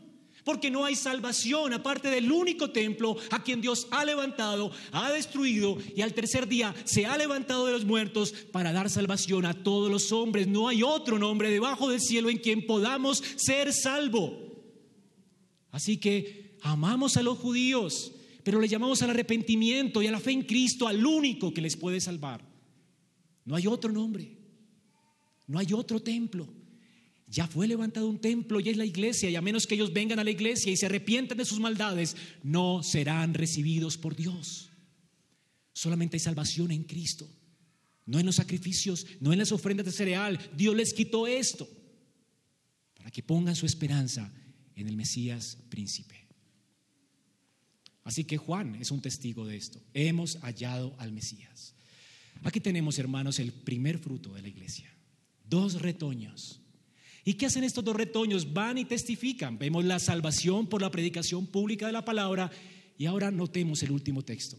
[0.46, 5.78] Porque no hay salvación aparte del único templo a quien Dios ha levantado, ha destruido
[5.98, 9.92] y al tercer día se ha levantado de los muertos para dar salvación a todos
[9.92, 10.48] los hombres.
[10.48, 14.47] No hay otro nombre debajo del cielo en quien podamos ser salvos.
[15.78, 18.12] Así que amamos a los judíos,
[18.44, 21.78] pero le llamamos al arrepentimiento y a la fe en Cristo, al único que les
[21.78, 22.44] puede salvar.
[23.46, 24.40] No hay otro nombre,
[25.46, 26.52] no hay otro templo.
[27.28, 30.18] Ya fue levantado un templo y es la iglesia, y a menos que ellos vengan
[30.18, 34.72] a la iglesia y se arrepientan de sus maldades, no serán recibidos por Dios.
[35.74, 37.30] Solamente hay salvación en Cristo,
[38.08, 40.40] no en los sacrificios, no en las ofrendas de cereal.
[40.58, 41.70] Dios les quitó esto
[42.96, 44.34] para que pongan su esperanza
[44.78, 46.28] en el Mesías príncipe.
[48.04, 49.82] Así que Juan es un testigo de esto.
[49.94, 51.76] Hemos hallado al Mesías.
[52.44, 54.90] Aquí tenemos, hermanos, el primer fruto de la iglesia.
[55.44, 56.62] Dos retoños.
[57.26, 58.54] ¿Y qué hacen estos dos retoños?
[58.54, 59.58] Van y testifican.
[59.58, 62.50] Vemos la salvación por la predicación pública de la palabra.
[62.98, 64.58] Y ahora notemos el último texto.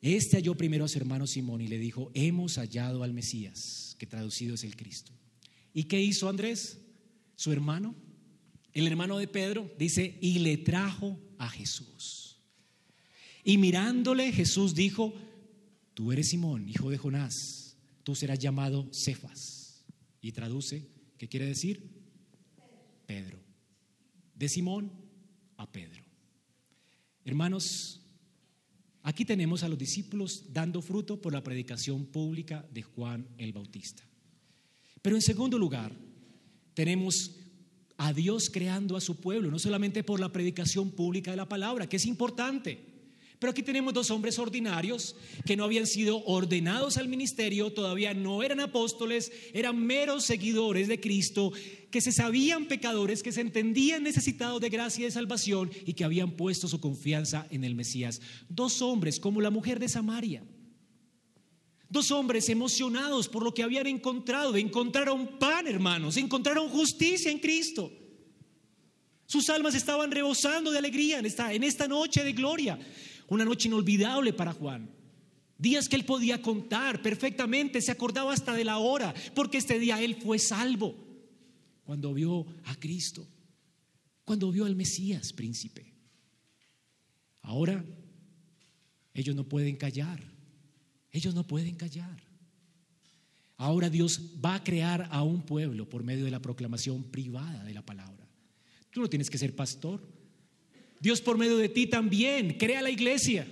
[0.00, 4.06] Este halló primero a su hermano Simón y le dijo, hemos hallado al Mesías, que
[4.06, 5.12] traducido es el Cristo.
[5.72, 6.80] ¿Y qué hizo Andrés,
[7.36, 7.94] su hermano?
[8.76, 12.36] El hermano de Pedro dice, y le trajo a Jesús.
[13.42, 15.14] Y mirándole, Jesús dijo,
[15.94, 19.82] tú eres Simón, hijo de Jonás, tú serás llamado Cefas.
[20.20, 21.88] Y traduce, ¿qué quiere decir?
[23.06, 23.38] Pedro.
[24.34, 24.92] De Simón
[25.56, 26.04] a Pedro.
[27.24, 28.02] Hermanos,
[29.02, 34.02] aquí tenemos a los discípulos dando fruto por la predicación pública de Juan el Bautista.
[35.00, 35.96] Pero en segundo lugar,
[36.74, 37.36] tenemos
[37.96, 41.88] a Dios creando a su pueblo, no solamente por la predicación pública de la palabra,
[41.88, 42.96] que es importante,
[43.38, 48.42] pero aquí tenemos dos hombres ordinarios que no habían sido ordenados al ministerio, todavía no
[48.42, 51.52] eran apóstoles, eran meros seguidores de Cristo,
[51.90, 56.04] que se sabían pecadores, que se entendían necesitados de gracia y de salvación y que
[56.04, 58.22] habían puesto su confianza en el Mesías.
[58.48, 60.42] Dos hombres como la mujer de Samaria.
[61.88, 64.56] Dos hombres emocionados por lo que habían encontrado.
[64.56, 67.92] Encontraron pan, hermanos, encontraron justicia en Cristo.
[69.26, 72.78] Sus almas estaban rebosando de alegría en esta, noche de gloria.
[73.28, 74.88] Una noche inolvidable para Juan.
[75.58, 80.00] Días que él podía contar perfectamente, se acordaba hasta de la hora, porque este día
[80.02, 80.94] él fue salvo.
[81.84, 83.26] Cuando vio a Cristo,
[84.24, 85.92] cuando vio al Mesías, príncipe.
[87.42, 87.84] Ahora,
[89.14, 90.35] ellos no pueden callar,
[91.10, 92.22] ellos no pueden callar.
[93.56, 97.74] Ahora Dios va a crear a un pueblo por medio de la proclamación privada de
[97.74, 98.28] la palabra.
[98.90, 100.06] Tú no tienes que ser pastor,
[101.00, 103.46] Dios por medio de ti también crea la iglesia.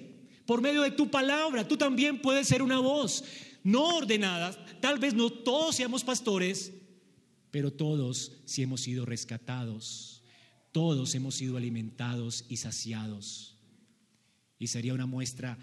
[0.46, 3.24] Por medio de tu palabra, tú también puedes ser una voz
[3.62, 4.52] no ordenada.
[4.80, 6.72] Tal vez no todos seamos pastores,
[7.50, 10.22] pero todos si hemos sido rescatados.
[10.70, 13.56] Todos hemos sido alimentados y saciados.
[14.58, 15.58] Y sería una muestra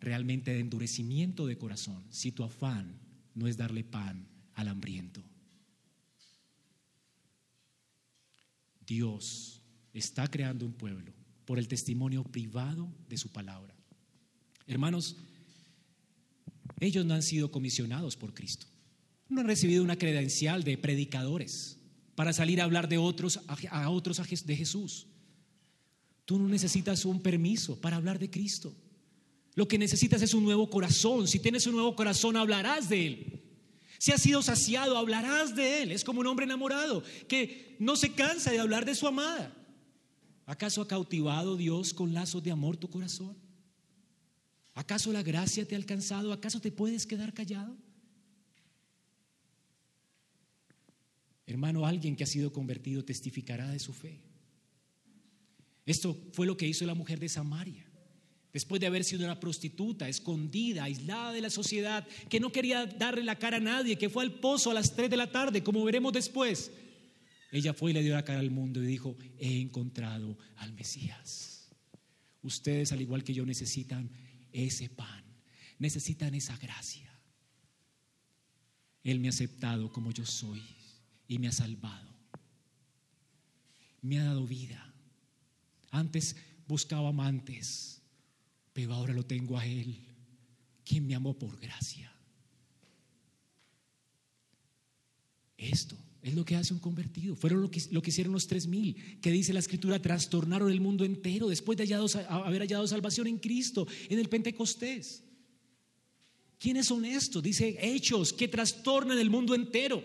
[0.00, 2.98] realmente de endurecimiento de corazón si tu afán
[3.34, 5.22] no es darle pan al hambriento.
[8.86, 9.60] Dios
[9.92, 11.12] está creando un pueblo
[11.44, 13.74] por el testimonio privado de su palabra.
[14.66, 15.16] Hermanos,
[16.80, 18.66] ellos no han sido comisionados por Cristo.
[19.28, 21.78] No han recibido una credencial de predicadores
[22.14, 23.40] para salir a hablar de otros
[23.70, 25.06] a otros de Jesús.
[26.24, 28.74] Tú no necesitas un permiso para hablar de Cristo.
[29.54, 31.26] Lo que necesitas es un nuevo corazón.
[31.26, 33.42] Si tienes un nuevo corazón, hablarás de Él.
[33.98, 35.92] Si has sido saciado, hablarás de Él.
[35.92, 39.54] Es como un hombre enamorado que no se cansa de hablar de su amada.
[40.46, 43.36] ¿Acaso ha cautivado Dios con lazos de amor tu corazón?
[44.74, 46.32] ¿Acaso la gracia te ha alcanzado?
[46.32, 47.76] ¿Acaso te puedes quedar callado?
[51.46, 54.20] Hermano, alguien que ha sido convertido testificará de su fe.
[55.84, 57.87] Esto fue lo que hizo la mujer de Samaria.
[58.52, 63.22] Después de haber sido una prostituta, escondida, aislada de la sociedad, que no quería darle
[63.22, 65.84] la cara a nadie, que fue al pozo a las 3 de la tarde, como
[65.84, 66.70] veremos después.
[67.50, 71.68] Ella fue y le dio la cara al mundo y dijo, he encontrado al Mesías.
[72.42, 74.10] Ustedes, al igual que yo, necesitan
[74.52, 75.24] ese pan,
[75.78, 77.08] necesitan esa gracia.
[79.04, 80.62] Él me ha aceptado como yo soy
[81.26, 82.08] y me ha salvado.
[84.02, 84.94] Me ha dado vida.
[85.90, 86.36] Antes
[86.66, 87.97] buscaba amantes,
[88.78, 89.98] pero ahora lo tengo a Él,
[90.84, 92.16] quien me amó por gracia.
[95.56, 97.34] Esto es lo que hace un convertido.
[97.34, 100.80] Fueron lo que, lo que hicieron los tres mil, que dice la escritura, trastornaron el
[100.80, 101.92] mundo entero después de
[102.28, 105.24] haber hallado salvación en Cristo, en el Pentecostés.
[106.60, 107.42] ¿Quiénes son estos?
[107.42, 110.04] Dice hechos que trastornan el mundo entero.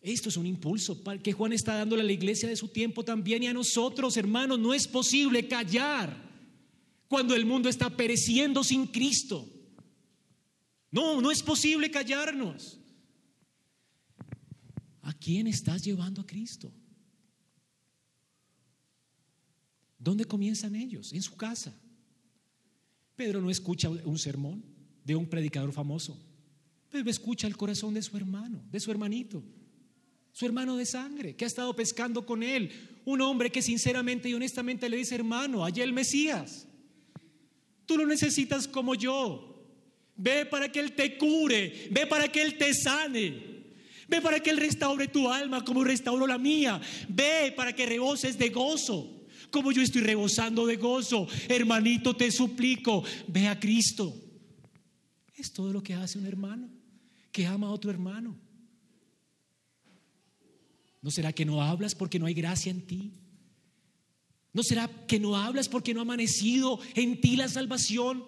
[0.00, 3.44] Esto es un impulso que Juan está dándole a la iglesia de su tiempo también
[3.44, 4.58] y a nosotros, hermanos.
[4.58, 6.26] No es posible callar
[7.08, 9.48] cuando el mundo está pereciendo sin Cristo.
[10.90, 12.78] No, no es posible callarnos.
[15.02, 16.72] ¿A quién estás llevando a Cristo?
[19.98, 21.12] ¿Dónde comienzan ellos?
[21.12, 21.74] En su casa.
[23.16, 24.64] Pedro no escucha un sermón
[25.02, 26.16] de un predicador famoso.
[26.90, 29.42] Pedro escucha el corazón de su hermano, de su hermanito,
[30.32, 33.00] su hermano de sangre, que ha estado pescando con él.
[33.04, 36.67] Un hombre que sinceramente y honestamente le dice, hermano, allá el Mesías.
[37.88, 39.64] Tú lo necesitas como yo.
[40.14, 43.48] Ve para que Él te cure, ve para que Él te sane.
[44.06, 46.78] Ve para que Él restaure tu alma como restauró la mía.
[47.08, 51.26] Ve para que reboses de gozo, como yo estoy rebosando de gozo.
[51.48, 54.14] Hermanito, te suplico, ve a Cristo.
[55.34, 56.68] Es todo lo que hace un hermano
[57.32, 58.36] que ama a otro hermano.
[61.00, 63.12] ¿No será que no hablas porque no hay gracia en ti?
[64.52, 68.24] ¿No será que no hablas porque no ha amanecido en ti la salvación?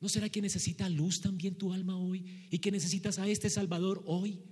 [0.00, 4.02] ¿No será que necesita luz también tu alma hoy y que necesitas a este Salvador
[4.06, 4.42] hoy?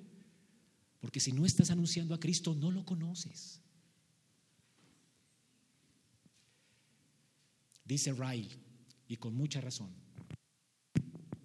[1.00, 3.60] Porque si no estás anunciando a Cristo, no lo conoces.
[7.84, 8.48] Dice Riley,
[9.08, 10.04] y con mucha razón,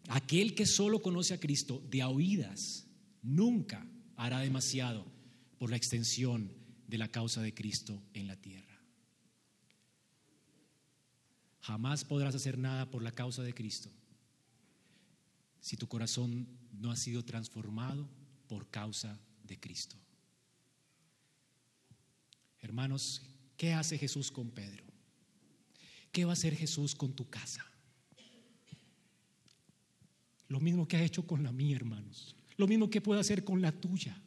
[0.09, 2.88] Aquel que solo conoce a Cristo de oídas
[3.22, 5.05] nunca hará demasiado
[5.59, 6.51] por la extensión
[6.89, 8.81] de la causa de Cristo en la tierra.
[11.61, 13.91] Jamás podrás hacer nada por la causa de Cristo
[15.59, 18.09] si tu corazón no ha sido transformado
[18.47, 19.97] por causa de Cristo.
[22.59, 23.21] Hermanos,
[23.55, 24.83] ¿qué hace Jesús con Pedro?
[26.11, 27.63] ¿Qué va a hacer Jesús con tu casa?
[30.47, 32.35] Lo mismo que ha hecho con la mía, hermanos.
[32.57, 34.19] Lo mismo que puede hacer con la tuya.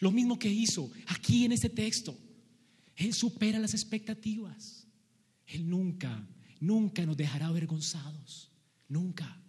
[0.00, 2.16] Lo mismo que hizo aquí en este texto.
[2.96, 4.86] Él supera las expectativas.
[5.46, 6.26] Él nunca,
[6.60, 8.50] nunca nos dejará avergonzados.
[8.88, 9.40] Nunca.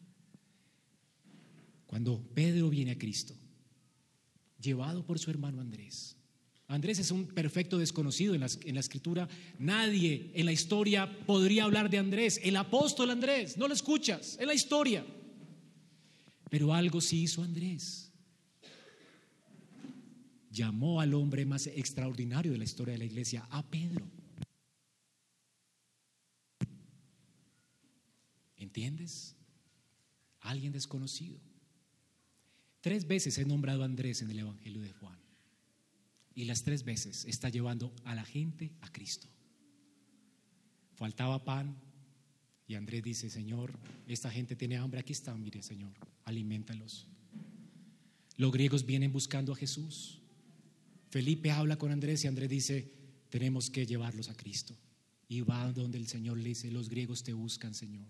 [1.85, 3.33] Cuando Pedro viene a Cristo,
[4.59, 6.17] llevado por su hermano Andrés,
[6.69, 9.29] Andrés es un perfecto desconocido en la, en la, escritura.
[9.57, 12.41] Nadie en la historia podría hablar de Andrés.
[12.43, 15.05] El apóstol Andrés, no lo escuchas en la historia.
[16.49, 18.06] Pero algo sí hizo Andrés.
[20.57, 24.03] Llamó al hombre más extraordinario de la historia de la iglesia, a Pedro.
[28.55, 29.35] ¿Entiendes?
[30.39, 31.39] Alguien desconocido.
[32.81, 35.19] Tres veces he nombrado a Andrés en el Evangelio de Juan.
[36.33, 39.27] Y las tres veces está llevando a la gente a Cristo.
[40.95, 41.77] Faltaba pan
[42.67, 43.77] y Andrés dice, Señor,
[44.07, 45.93] esta gente tiene hambre, aquí está, mire Señor,
[46.25, 47.05] alimentalos.
[48.37, 50.23] Los griegos vienen buscando a Jesús.
[51.09, 52.91] Felipe habla con Andrés y Andrés dice,
[53.29, 54.75] tenemos que llevarlos a Cristo.
[55.29, 58.07] Y va donde el Señor le dice, los griegos te buscan, Señor.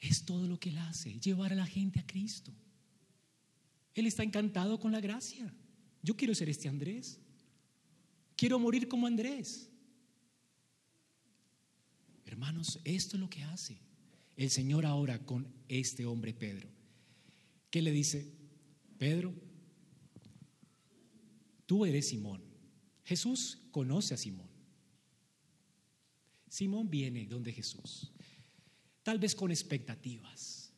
[0.00, 2.52] Es todo lo que él hace, llevar a la gente a Cristo.
[3.94, 5.52] Él está encantado con la gracia.
[6.02, 7.18] Yo quiero ser este Andrés.
[8.36, 9.70] Quiero morir como Andrés.
[12.26, 13.78] Hermanos, esto es lo que hace
[14.36, 16.68] el Señor ahora con este hombre Pedro.
[17.70, 18.30] ¿Qué le dice?
[18.98, 19.34] Pedro,
[21.66, 22.42] tú eres Simón.
[23.04, 24.48] Jesús conoce a Simón.
[26.48, 28.10] Simón viene donde Jesús,
[29.02, 30.72] tal vez con expectativas,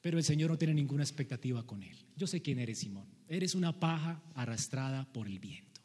[0.00, 1.96] pero el Señor no tiene ninguna expectativa con él.
[2.16, 3.06] Yo sé quién eres, Simón.
[3.28, 5.80] Eres una paja arrastrada por el viento.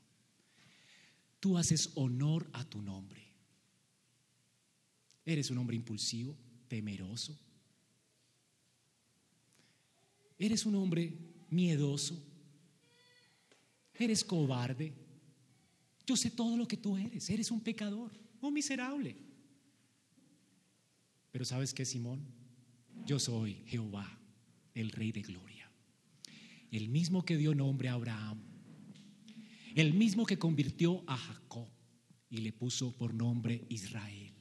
[1.40, 3.22] Tú haces honor a tu nombre.
[5.26, 7.38] Eres un hombre impulsivo, temeroso.
[10.38, 11.18] Eres un hombre
[11.50, 12.24] miedoso.
[13.98, 14.94] Eres cobarde.
[16.06, 17.30] Yo sé todo lo que tú eres.
[17.30, 19.16] Eres un pecador, un miserable.
[21.32, 22.22] Pero ¿sabes qué, Simón?
[23.06, 24.20] Yo soy Jehová,
[24.74, 25.70] el Rey de Gloria.
[26.72, 28.40] El mismo que dio nombre a Abraham.
[29.76, 31.68] El mismo que convirtió a Jacob
[32.30, 34.34] y le puso por nombre Israel.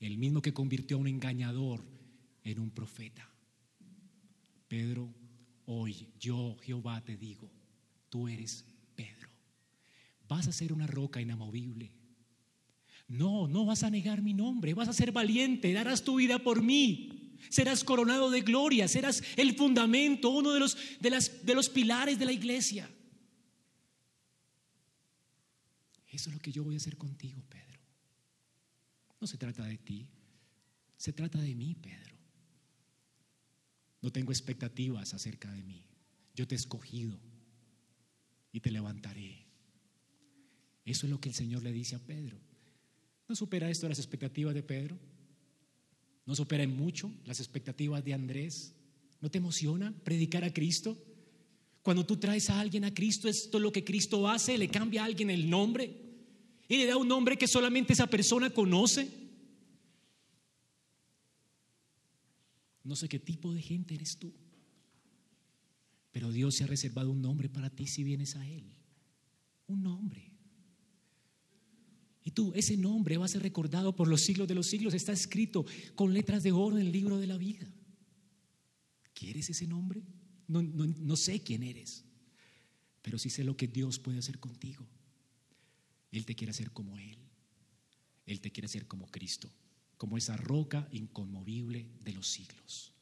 [0.00, 1.84] El mismo que convirtió a un engañador
[2.44, 3.28] en un profeta.
[4.68, 5.12] Pedro,
[5.66, 7.50] hoy yo, Jehová, te digo,
[8.10, 9.30] tú eres Pedro.
[10.28, 11.90] Vas a ser una roca inamovible.
[13.08, 16.62] No, no vas a negar mi nombre, vas a ser valiente, darás tu vida por
[16.62, 17.16] mí
[17.48, 22.18] serás coronado de gloria, serás el fundamento, uno de los, de, las, de los pilares
[22.18, 22.90] de la iglesia.
[26.08, 27.80] Eso es lo que yo voy a hacer contigo, Pedro.
[29.20, 30.08] No se trata de ti,
[30.96, 32.16] se trata de mí, Pedro.
[34.02, 35.84] No tengo expectativas acerca de mí.
[36.34, 37.18] Yo te he escogido
[38.52, 39.46] y te levantaré.
[40.84, 42.38] Eso es lo que el Señor le dice a Pedro.
[43.28, 44.98] ¿No supera esto las expectativas de Pedro?
[46.26, 48.74] ¿No superan mucho las expectativas de Andrés?
[49.20, 50.96] ¿No te emociona predicar a Cristo?
[51.82, 55.02] Cuando tú traes a alguien a Cristo, esto es lo que Cristo hace, le cambia
[55.02, 56.10] a alguien el nombre
[56.68, 59.08] y le da un nombre que solamente esa persona conoce.
[62.84, 64.32] No sé qué tipo de gente eres tú,
[66.12, 68.74] pero Dios se ha reservado un nombre para ti si vienes a Él.
[69.66, 70.30] Un nombre.
[72.22, 74.94] Y tú, ese nombre va a ser recordado por los siglos de los siglos.
[74.94, 77.72] Está escrito con letras de oro en el libro de la vida.
[79.14, 80.02] ¿Quieres ese nombre?
[80.48, 82.04] No, no, sé quién eres,
[83.02, 84.88] pero sí sé lo que Dios puede hacer contigo.
[86.10, 87.18] Él te quiere hacer como Él.
[88.26, 89.52] Él te quiere hacer como Cristo,
[89.96, 92.92] como esa roca inconmovible de los siglos.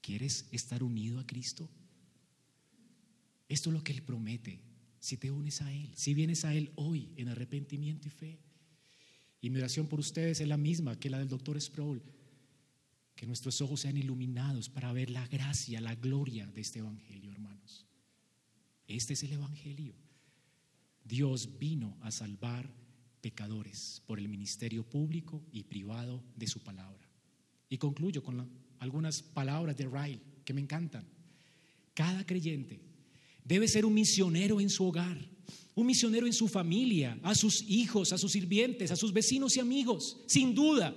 [0.00, 1.68] ¿Quieres estar unido a Cristo?
[3.48, 4.60] Esto es lo que Él promete
[4.98, 8.38] si te unes a Él, si vienes a Él hoy en arrepentimiento y fe.
[9.40, 12.02] Y mi oración por ustedes es la misma que la del doctor Sproul,
[13.16, 17.86] que nuestros ojos sean iluminados para ver la gracia, la gloria de este Evangelio, hermanos.
[18.86, 19.94] Este es el Evangelio.
[21.04, 22.70] Dios vino a salvar
[23.20, 27.08] pecadores por el ministerio público y privado de su palabra.
[27.68, 28.36] Y concluyo con
[28.80, 31.06] algunas palabras de Ryle que me encantan.
[31.94, 32.80] Cada creyente
[33.44, 35.18] debe ser un misionero en su hogar,
[35.74, 39.60] un misionero en su familia, a sus hijos, a sus sirvientes, a sus vecinos y
[39.60, 40.18] amigos.
[40.26, 40.94] Sin duda,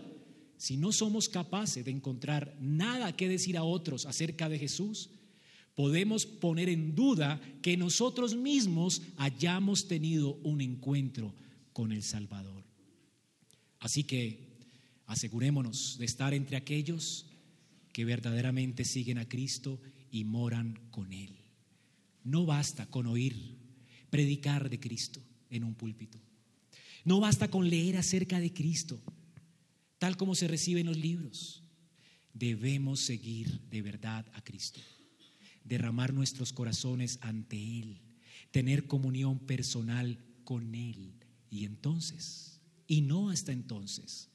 [0.58, 5.10] si no somos capaces de encontrar nada que decir a otros acerca de Jesús,
[5.76, 11.34] podemos poner en duda que nosotros mismos hayamos tenido un encuentro
[11.74, 12.64] con el Salvador.
[13.80, 14.54] Así que
[15.08, 17.26] asegurémonos de estar entre aquellos
[17.94, 19.80] que verdaderamente siguen a Cristo
[20.12, 21.38] y moran con Él.
[22.26, 23.58] No basta con oír,
[24.10, 26.20] predicar de Cristo en un púlpito.
[27.06, 29.02] No basta con leer acerca de Cristo,
[30.00, 31.64] tal como se recibe en los libros.
[32.34, 34.82] Debemos seguir de verdad a Cristo
[35.64, 38.02] derramar nuestros corazones ante Él,
[38.52, 41.16] tener comunión personal con Él.
[41.50, 44.30] Y entonces, y no hasta entonces,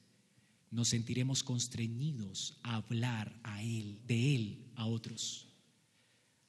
[0.71, 5.47] nos sentiremos constreñidos a hablar a Él, de Él a otros.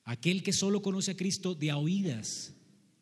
[0.05, 2.55] Aquel que solo conoce a Cristo de oídas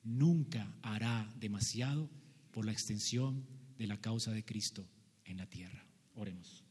[0.05, 2.09] nunca hará demasiado
[2.53, 3.45] por la extensión
[3.79, 4.87] de la causa de Cristo
[5.25, 5.85] en la tierra.
[6.14, 6.64] Oremos.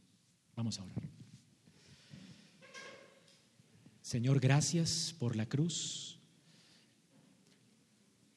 [0.56, 1.02] Vamos a orar.
[4.02, 6.20] Señor, gracias por la cruz.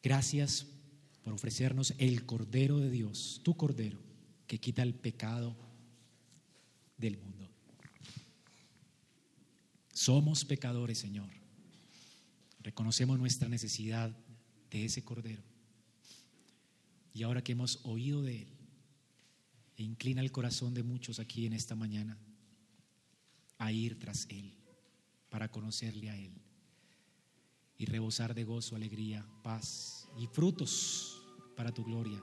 [0.02, 0.66] Gracias
[1.22, 3.98] por ofrecernos el Cordero de Dios, tu Cordero,
[4.46, 5.54] que quita el pecado
[7.00, 7.48] del mundo.
[9.92, 11.28] Somos pecadores, Señor.
[12.62, 14.14] Reconocemos nuestra necesidad
[14.70, 15.42] de ese Cordero.
[17.12, 18.48] Y ahora que hemos oído de Él,
[19.76, 22.18] e inclina el corazón de muchos aquí en esta mañana
[23.58, 24.52] a ir tras Él
[25.30, 26.32] para conocerle a Él
[27.78, 31.22] y rebosar de gozo, alegría, paz y frutos
[31.56, 32.22] para tu gloria.